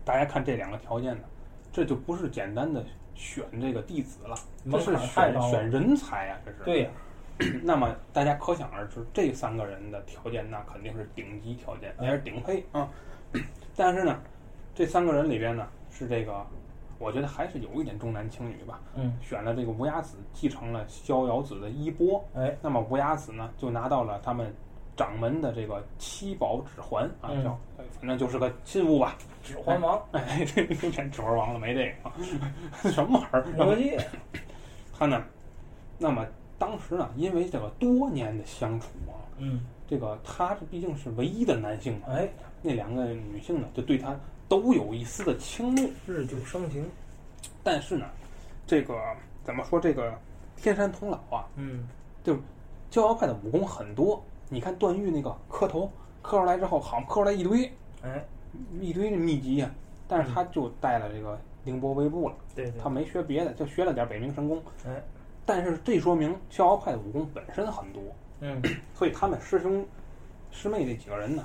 [0.03, 1.23] 大家看这两个条件呢，
[1.71, 4.35] 这就不是简单的选这个弟子了，
[4.71, 6.57] 这是选选人才啊，这是。
[6.63, 6.89] 对呀。
[7.63, 12.89] 那么大家可想而知，这三个人的条件那肯定是顶级条件，也是顶配啊。
[13.75, 14.17] 但是呢，
[14.73, 16.47] 这三个人里边呢，是这个，
[16.99, 18.79] 我觉得还是有一点重男轻女吧。
[18.95, 24.53] 嗯选了这个无崖子继承了逍遥子的衣钵，哎那么无崖子呢就拿到了他们
[24.95, 29.17] 掌门的这个七宝指环啊，嗯叫呃反正就是个信物吧。
[29.43, 32.15] 指环王，哎， 这这指环王了没这个啊？
[32.91, 33.65] 什么玩意儿？
[33.65, 33.99] 魔戒。
[34.97, 35.21] 他呢，
[35.99, 36.25] 那么
[36.57, 42.27] 当时呢，因为这个多年的相处啊，嗯这个他是毕竟是唯一的男性嘛，哎，
[42.63, 46.89] 那两个女性呢就对他都有一丝的倾慕，日久生情。
[47.63, 48.05] 但是呢，
[48.67, 48.95] 这个
[49.43, 49.79] 怎么说？
[49.79, 50.13] 这个
[50.55, 51.87] 天山童姥啊，嗯
[52.23, 52.35] 就
[52.91, 54.23] 逍遥派的武功很多。
[54.49, 57.71] 你看段誉那个磕头，磕出来之后，好像磕出来一堆
[58.03, 58.23] 哎，
[58.79, 59.69] 一堆的秘籍呀、
[60.07, 64.61] 但是他就带了这个凌波微步了，对对他没学别的，就学了点北冥神功。
[64.85, 65.03] 哎，
[65.45, 68.03] 但是这说明逍遥派的武功本身很多，
[68.41, 68.61] 嗯
[68.93, 69.83] 所以他们师兄
[70.51, 71.43] 师妹这几个人呢，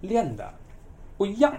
[0.00, 0.52] 练的
[1.16, 1.56] 不一样。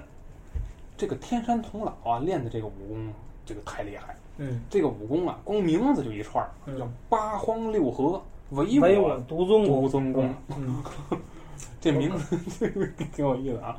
[0.97, 3.13] 这个天山童姥啊，练的这个武功，
[3.45, 4.15] 这个太厉害。
[4.37, 9.87] 嗯，这个武功啊，光名字就一串儿，嗯叫八荒六合唯唯我我独尊独。
[9.87, 10.33] 尊功。
[10.57, 10.83] 嗯
[11.79, 13.77] 这名字这 个挺有意思啊。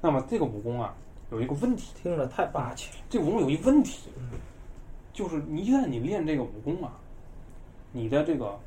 [0.00, 0.94] 那么这个武功啊，
[1.30, 2.90] 有一个问题，听着太霸气。
[3.08, 4.10] 这武功有一问题，
[5.12, 6.92] 就是你一旦你练这个武功啊，
[7.92, 8.58] 你的这个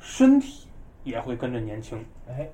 [0.00, 0.68] 身体
[1.04, 2.04] 也会跟着年轻。
[2.28, 2.48] 哎，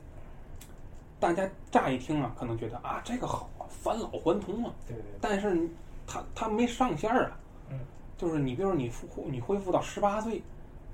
[1.20, 4.72] 大家乍一听啊，可能觉得啊，这个好啊，返老还童啊。
[4.87, 5.68] 对对对但是
[6.07, 7.38] 他他没上限儿啊。
[7.70, 7.78] 嗯。
[8.16, 10.42] 就是你比如说你复你恢复到十八岁，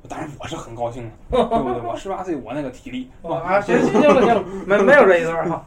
[0.08, 1.10] 当然我是很高兴的，
[1.48, 1.80] 对不对？
[1.82, 3.32] 我十八岁我那个体力对。
[3.32, 5.66] 啊，行行行了行了，没没有这一段哈。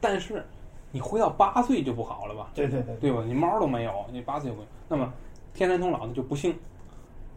[0.00, 0.44] 但是
[0.90, 2.50] 你回到八岁就不好了吧？
[2.54, 3.22] 对对对，对吧？
[3.26, 4.68] 你毛都没有，你八岁就不行。
[4.88, 5.12] 那么
[5.54, 6.54] 天山童姥呢就不幸，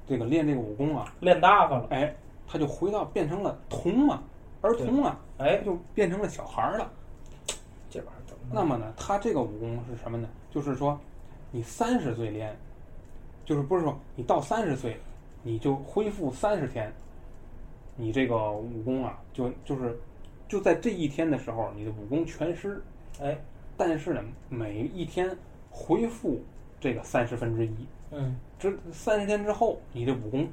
[0.07, 1.87] 这个练这个武功啊，练大发了。
[1.89, 2.15] 哎，
[2.47, 4.21] 他就回到变成了童啊，
[4.61, 6.89] 儿童啊，哎，就变成了小孩儿了。
[8.51, 10.27] 那么呢，他这个武功是什么呢？
[10.51, 10.99] 就是说，
[11.51, 12.55] 你三十岁练，
[13.45, 14.97] 就是不是说你到三十岁，
[15.43, 16.91] 你就恢复三十天，
[17.95, 19.97] 你这个武功啊，就就是
[20.47, 22.81] 就在这一天的时候，你的武功全失。
[23.21, 23.37] 哎，
[23.77, 25.29] 但是呢，每一天
[25.69, 26.41] 恢复
[26.79, 30.47] 这个三十分之一，嗯，这三十天之后，你的武功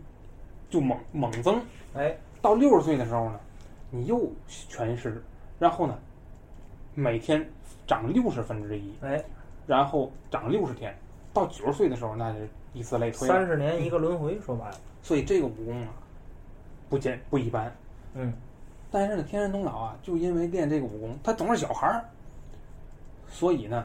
[0.71, 1.61] 就猛猛增。
[1.95, 3.41] 哎，到六十岁的时候呢，
[3.91, 5.23] 你又全失，
[5.59, 5.99] 然后呢，
[6.95, 7.45] 每天
[7.93, 9.23] 长六十分之一，哎，
[9.67, 10.97] 然后长六十天，
[11.31, 13.29] 到九十岁的时候，那是以此类推。
[13.29, 14.77] 三十年一个轮回，说白了。
[15.03, 15.89] 所以这个武功啊，
[16.89, 17.71] 不简不一般。
[18.15, 18.33] 嗯，
[18.91, 22.03] 但是呢，天山童姥啊，就因为练这个武功，他总是小孩儿，
[23.29, 23.85] 所以呢，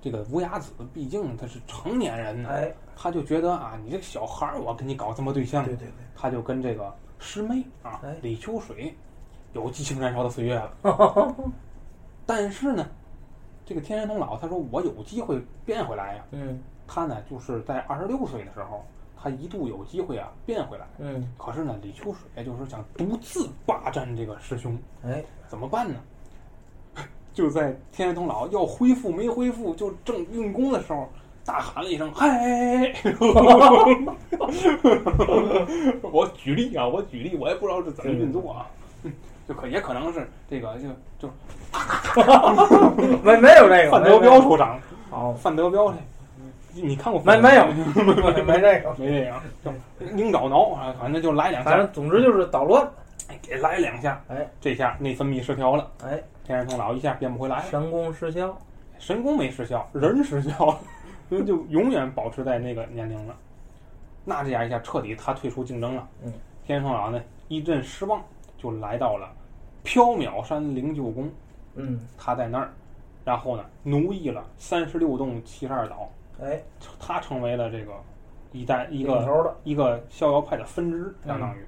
[0.00, 8.94] 这个无崖子毕竟他是成年人呢，哎，他就觉得啊，你这个小孩儿，我跟你搞这么对象，对对对，他就跟这个师妹啊哎，李秋水
[9.52, 10.72] 有激情燃烧的岁月了。
[12.28, 12.86] 但是呢，
[13.64, 18.84] 这个天山童姥他说我有机会变回来呀、嗯他呢就是在二十六岁的时候，
[19.16, 20.86] 他一度有机会啊变回来。
[20.98, 25.98] 嗯，可是呢，李秋水就是想独自霸占这个师兄，哎，怎么办呢？
[27.32, 31.08] 就在天山童姥要恢复没恢复，就正运功的时候，
[31.44, 32.92] 大喊了一声“嗨”！
[36.10, 38.66] 我举例啊，我举例，我也不知道是怎么运作啊。
[39.48, 40.88] 就可也可能是这个就
[41.18, 41.28] 就
[43.24, 44.78] 没没有这个，范德彪出场，
[45.10, 47.66] 哦，范德彪这，你看过没没有
[48.04, 49.72] 没没这个，没这样，就
[50.16, 52.86] 鹰爪挠啊，反正就来两下，反正总之就是捣乱。
[53.28, 58.56] 哎给来两下，哎，这下内分泌失调了，哎，天然童姥一下变不回来了，神功失效。
[58.98, 60.78] 神功没失效，人失效了，
[61.30, 63.36] 就就永远保持在那个年龄了。
[64.24, 66.08] 那这样一下彻底他退出竞争了。
[66.24, 66.32] 嗯，
[66.66, 68.22] 天然童姥呢一阵失望，
[68.56, 69.30] 就来到了
[69.88, 71.30] 缥缈山灵鹫宫。
[71.74, 72.70] 嗯，他在那儿，
[73.24, 76.10] 然后呢奴役了三十六洞七十二岛，
[76.40, 76.60] 哎，
[76.98, 77.92] 他成为了这个
[78.52, 81.64] 一代一个，一个逍遥派的分支，嗯相当于。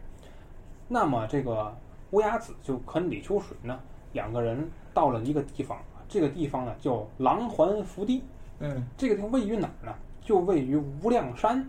[0.89, 1.73] 那么这个
[2.11, 3.79] 乌鸦子就跟李秋水呢
[4.13, 8.23] 两个人到了一个地方，这个地方呢叫狼环福地，
[8.59, 9.95] 嗯这个地方位于哪儿呢？
[10.23, 11.65] 就位于无量山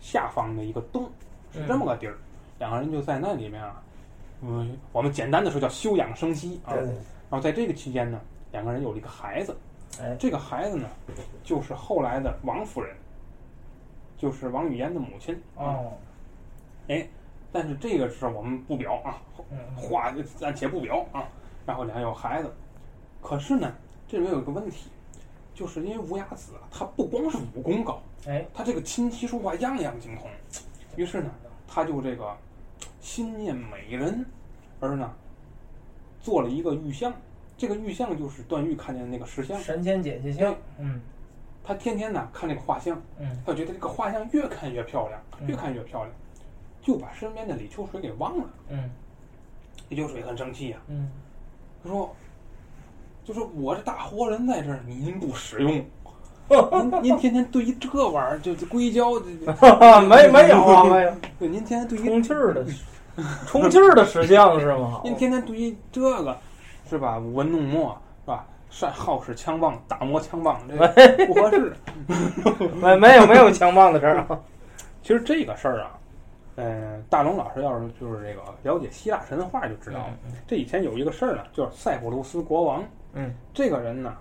[0.00, 1.10] 下方的一个洞，
[1.52, 2.16] 是这么个地儿。
[2.58, 3.82] 两个人就在那里面啊，
[4.42, 6.74] 嗯，我们简单的说叫休养生息啊。
[6.74, 8.20] 然后在这个期间呢，
[8.52, 9.56] 两个人有了一个孩子，
[10.00, 10.88] 哎，这个孩子呢，
[11.44, 12.96] 就是后来的王夫人，
[14.16, 15.64] 就是王语嫣的母亲啊。
[15.64, 15.92] 哦，
[17.52, 21.28] 但是这个事儿我们不表啊，嗯话暂且不表啊。
[21.66, 22.52] 然后俩人有孩子，
[23.20, 23.72] 可是呢，
[24.08, 24.90] 这里面有一个问题，
[25.54, 30.28] 就是因为无崖子啊，他不光是武功高，哎，他这个琴棋书画样样精通。
[30.96, 31.30] 于是呢，
[31.68, 32.36] 他就这个
[33.00, 34.24] 心念美人，
[34.78, 35.12] 而呢
[36.20, 37.12] 做了一个玉像。
[37.56, 41.00] 这个玉像就是段誉看见的那个石像，神仙姐姐像，嗯
[41.62, 46.14] 他天天呢看这个画像，嗯他觉得这个画像越看越漂亮，嗯越看越漂亮，
[46.80, 48.50] 就把身边的李秋水给忘了。
[48.68, 48.90] 嗯
[49.90, 51.10] 李秋水很生气呀、嗯，
[51.82, 52.14] 他说
[53.24, 55.84] ：“就说我这大活人在这儿，您不使用，
[56.50, 59.12] 您您天天对于这玩意儿，就就硅胶，
[60.02, 62.66] 没没有啊，没有，对，您天天对于充气儿的，
[63.46, 65.00] 充气儿的石像是吗？
[65.04, 66.36] 您天天对于这个
[66.88, 67.18] 是吧？
[67.18, 68.44] 舞文弄墨是吧？
[68.68, 71.72] 善好使枪棒，打磨枪棒，这个不合适。
[72.80, 74.38] 没没有没有枪棒的事儿啊。
[75.02, 75.90] 其实这个事儿啊，
[76.56, 80.10] 嗯、大龙老师要是就是这个了解希腊神话就知道了。
[80.46, 82.84] 这以前有一个事儿呢，就是塞浦路斯国王，
[83.14, 84.14] 嗯，这个人呢，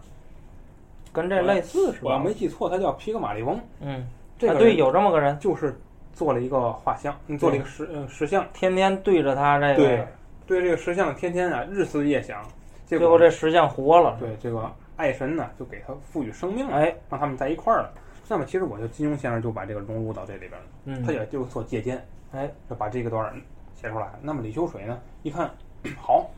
[1.12, 2.20] 跟这类似是我要？
[2.20, 3.60] 没记错，他叫皮格马利翁。
[3.80, 4.08] 嗯，啊
[4.38, 5.80] 对，这个人有这么个人，就是
[6.14, 10.08] 做了一个画像，嗯做了一个石呃石像，天天对着他这个，
[10.48, 12.42] 对这个石像天天啊日思夜想，
[12.86, 14.18] 结最后果这石像活了。
[14.20, 17.92] 对这个爱神呢就给他赋予生命了，哎，让他们在一块儿了。
[18.28, 23.34] 那么其实我就金庸先生就把这个融入到这里边了，嗯，他也就做借鉴，哎，就把这个段儿
[23.82, 24.08] 写出来。
[24.22, 25.50] 那么李秋水呢一看，
[25.98, 26.30] 好，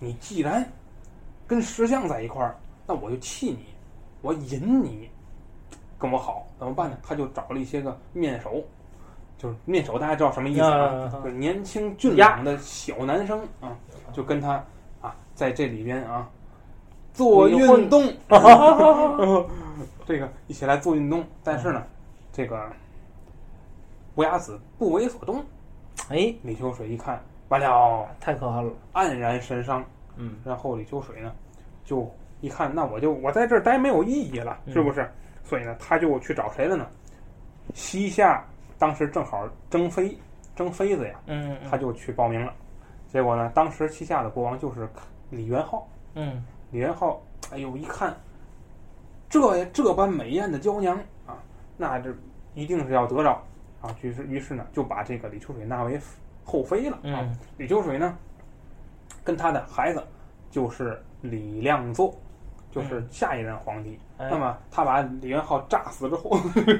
[0.00, 0.64] 你既然
[1.46, 2.56] 跟石像在一块儿，
[2.88, 3.66] 那我就气你，
[4.22, 5.10] 我引你
[5.98, 6.96] 跟我好，怎么办呢？
[7.02, 8.64] 他就找了一些个面熟，
[9.36, 10.70] 就是面熟，大家知道什么意思啊？
[10.70, 13.76] 啊就是年轻俊朗的小男生啊，
[14.14, 14.64] 就跟他
[15.02, 16.26] 啊在这里边啊
[17.12, 18.10] 做运动，
[20.06, 21.22] 这个一起来做运动。
[21.44, 21.84] 但是呢，
[22.32, 22.72] 这个
[24.14, 25.44] 乌鸦子不为所动。
[26.08, 28.72] 哎，李秋水一看，完了，太可恨了。
[28.94, 29.84] 黯然神伤。
[30.16, 31.30] 嗯，然后李秋水呢，
[31.84, 32.10] 就
[32.40, 35.10] 一看，那我就我在这儿待没有意义了，嗯是不是？
[35.44, 36.86] 所以呢，他就去找谁了呢？
[37.74, 38.44] 西夏
[38.78, 40.16] 当时正好征妃，
[40.54, 42.52] 征妃子呀，嗯他就去报名了。
[43.08, 44.88] 结果呢，当时西夏的国王就是
[45.30, 45.86] 李元昊。
[46.14, 47.20] 嗯李元昊，
[47.50, 48.14] 哎呦，一看
[49.28, 51.38] 这这般美艳的娇娘啊，
[51.76, 52.14] 那这
[52.54, 53.42] 一定是要得着
[53.80, 53.94] 啊。
[54.02, 55.98] 于是于是呢，就把这个李秋水纳为
[56.44, 57.24] 后妃了啊。
[57.24, 58.16] 嗯李秋水呢，
[59.24, 60.02] 跟他的孩子
[60.50, 62.14] 就是李亮祚，
[62.78, 63.98] 就是下一任皇帝。
[64.18, 66.30] 哎那么他把李元昊炸死之后，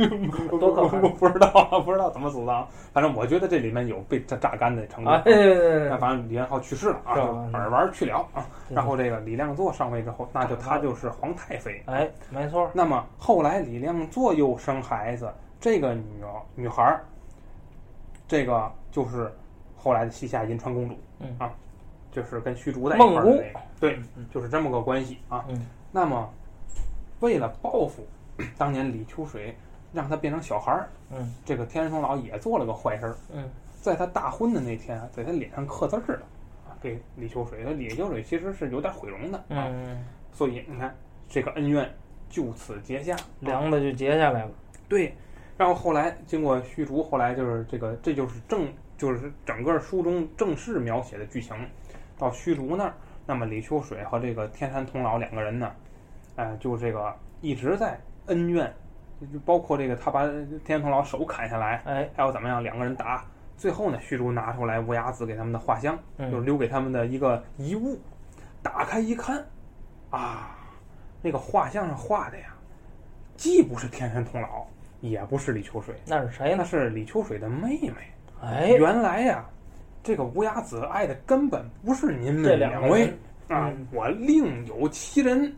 [0.58, 2.66] 多可怕不知道啊，不知道怎么死的啊。
[2.92, 5.14] 反正我觉得这里面有被他榨干的成分。
[5.14, 7.14] 啊，对对对对，那反正李元昊去世了啊，
[7.54, 8.44] 耳玩去了啊。
[8.68, 11.80] 然后这个李亮祚上位之后，那就他就是皇太妃。
[11.86, 16.04] 哎，没错，那么后来李亮祚又生孩子，这个女
[16.56, 17.04] 女孩儿，
[18.26, 19.32] 这个就是
[19.76, 21.52] 后来的西夏银川公主，嗯啊，
[22.10, 24.00] 就是跟虚竹在一块儿的那个，对，
[24.34, 25.44] 就是这么个关系啊。
[25.88, 26.28] 嗯那么
[27.20, 28.06] 为了报复
[28.56, 29.56] 当年李秋水
[29.92, 33.48] 让他变成小孩儿，嗯这个天山童姥也做了个坏事儿，嗯
[33.80, 36.26] 在他大婚的那天啊，在他脸上刻字儿了
[36.68, 37.64] 啊，给李秋水。
[37.74, 40.94] 李秋水其实是有点毁容的啊，嗯，所以你看
[41.28, 41.90] 这个恩怨
[42.28, 43.16] 就此结下。
[43.40, 44.50] 梁子就结下来了。
[44.88, 45.14] 对，
[45.56, 51.56] 然后后来经过虚竹，后来就是这个，这就是正就是整个书中正式描写的剧情。
[52.18, 52.94] 到虚竹那儿，
[53.28, 55.70] 那么李秋水和这个天山童姥两个人呢，
[56.36, 58.72] 呃，就这个一直在恩怨，
[59.30, 60.22] 就包括这个他把
[60.64, 63.22] 天山童姥手砍下来，哎，还有怎么样，两个人打
[63.54, 68.00] 最后呢，虚竹拿出来乌鸦子给他们的画像，嗯就是留给他们的一个遗物。
[68.62, 69.44] 打开一看，
[70.08, 70.56] 啊，
[71.20, 72.46] 那个画像上画的呀，
[73.36, 74.64] 既不是天山童姥，
[75.02, 76.56] 也不是李秋水，那是谁呢？
[76.60, 77.94] 那是李秋水的妹妹。
[78.42, 79.44] 哎，原来呀，
[80.02, 83.06] 这个乌鸦子爱的根本不是您这们两位
[83.48, 85.54] 啊嗯，我另有其人。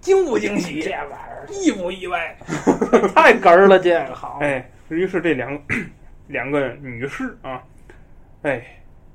[0.00, 0.80] 惊不惊喜？
[0.80, 2.34] 这玩意儿意不意外？
[3.14, 4.38] 太哏儿了，这个好。
[4.40, 5.74] 哎，于是这两个
[6.26, 7.62] 两个女士啊，
[8.40, 8.64] 哎，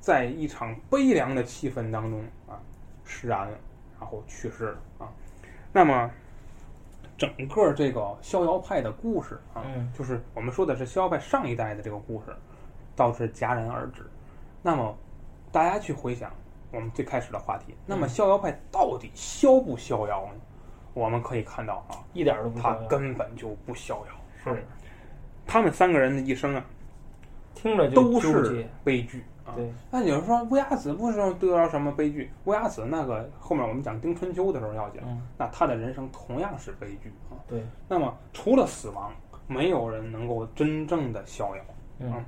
[0.00, 2.54] 在一场悲凉的气氛当中啊，
[3.04, 3.58] 释然了，
[3.98, 5.08] 然后去世了啊。
[5.72, 6.08] 那么，
[7.18, 12.26] 整个这个逍遥派的故事啊，嗯就是我们说的是逍遥派上一代的这个故事，
[12.96, 14.02] 到此戛然而止。
[14.62, 14.96] 那么，
[15.52, 16.32] 大家去回想
[16.72, 20.40] 我们最开始的话题，那么嗯逍遥派到底逍不逍遥呢？
[20.94, 24.12] 我们可以看到啊，一点儿都不他重要根本就不逍遥。
[24.42, 24.66] 是
[25.46, 26.64] 他们三个人的一生啊，
[27.54, 28.66] 听着就都是。
[28.82, 29.52] 悲剧啊。
[29.54, 32.32] 对，那有人说乌鸦子不是得到什么悲剧？
[32.46, 37.36] 乌鸦子那个后面我们讲丁春秋的时候要讲，嗯，那他的人生同样是悲剧啊。
[37.46, 39.12] 对，那么除了死亡，
[39.46, 41.62] 没有人能够真正的逍遥。
[41.98, 42.24] 嗯啊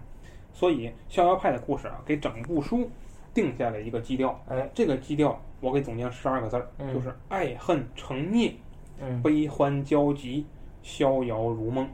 [0.58, 2.90] 所以逍遥派的故事啊，给整部书
[3.32, 4.36] 定下了一个基调。
[4.48, 8.52] 哎，这个基调我给总结十二个字儿，嗯就是爱恨成孽，
[8.98, 10.44] 嗯，悲欢交集，
[10.82, 11.88] 逍遥如梦。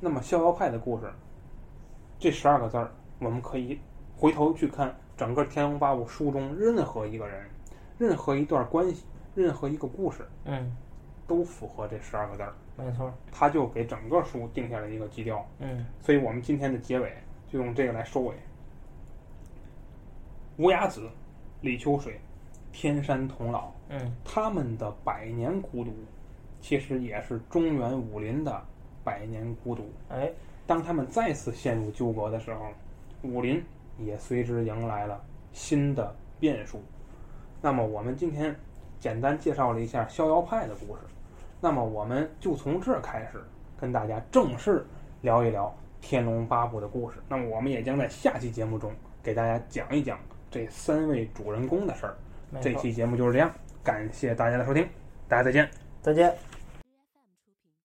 [0.00, 1.04] 那么逍遥派的故事，
[2.18, 2.90] 这十二个字儿，
[3.20, 3.78] 我们可以
[4.16, 7.48] 回头去看整个《天龙八部》书中任何一个人、
[7.96, 9.04] 任何一段关系、
[9.36, 10.76] 任何一个故事，嗯，
[11.28, 13.14] 都符合这十二个字儿，没错。
[13.30, 15.46] 他就给整个书定下了一个基调。
[15.60, 17.12] 嗯，所以我们今天的结尾
[17.52, 18.34] 就用这个来收尾。
[20.56, 21.06] 乌鸦子、
[21.60, 22.18] 李秋水、
[22.72, 25.92] 天山童姥，嗯，他们的百年孤独，
[26.62, 28.62] 其实也是中原武林的
[29.04, 29.84] 百年孤独。
[30.08, 30.32] 哎，
[30.66, 32.68] 当他们再次陷入纠葛的时候，
[33.22, 33.62] 武林
[33.98, 35.22] 也随之迎来了
[35.52, 36.82] 新的变数。
[37.60, 38.56] 那么，我们今天
[38.98, 41.02] 简单介绍了一下逍遥派的故事，
[41.60, 43.44] 那么我们就从这儿开始
[43.78, 44.86] 跟大家正式
[45.20, 45.66] 聊一聊
[46.02, 47.16] 《天龙八部》的故事。
[47.28, 48.92] 那么，我们也将在下期节目中
[49.22, 50.18] 给大家讲一讲
[50.50, 52.14] 这三位主人公的事儿。
[52.60, 53.50] 这期节目就是这样，
[53.82, 54.86] 感谢大家的收听，
[55.26, 55.70] 大家再见。
[56.02, 56.51] 再见。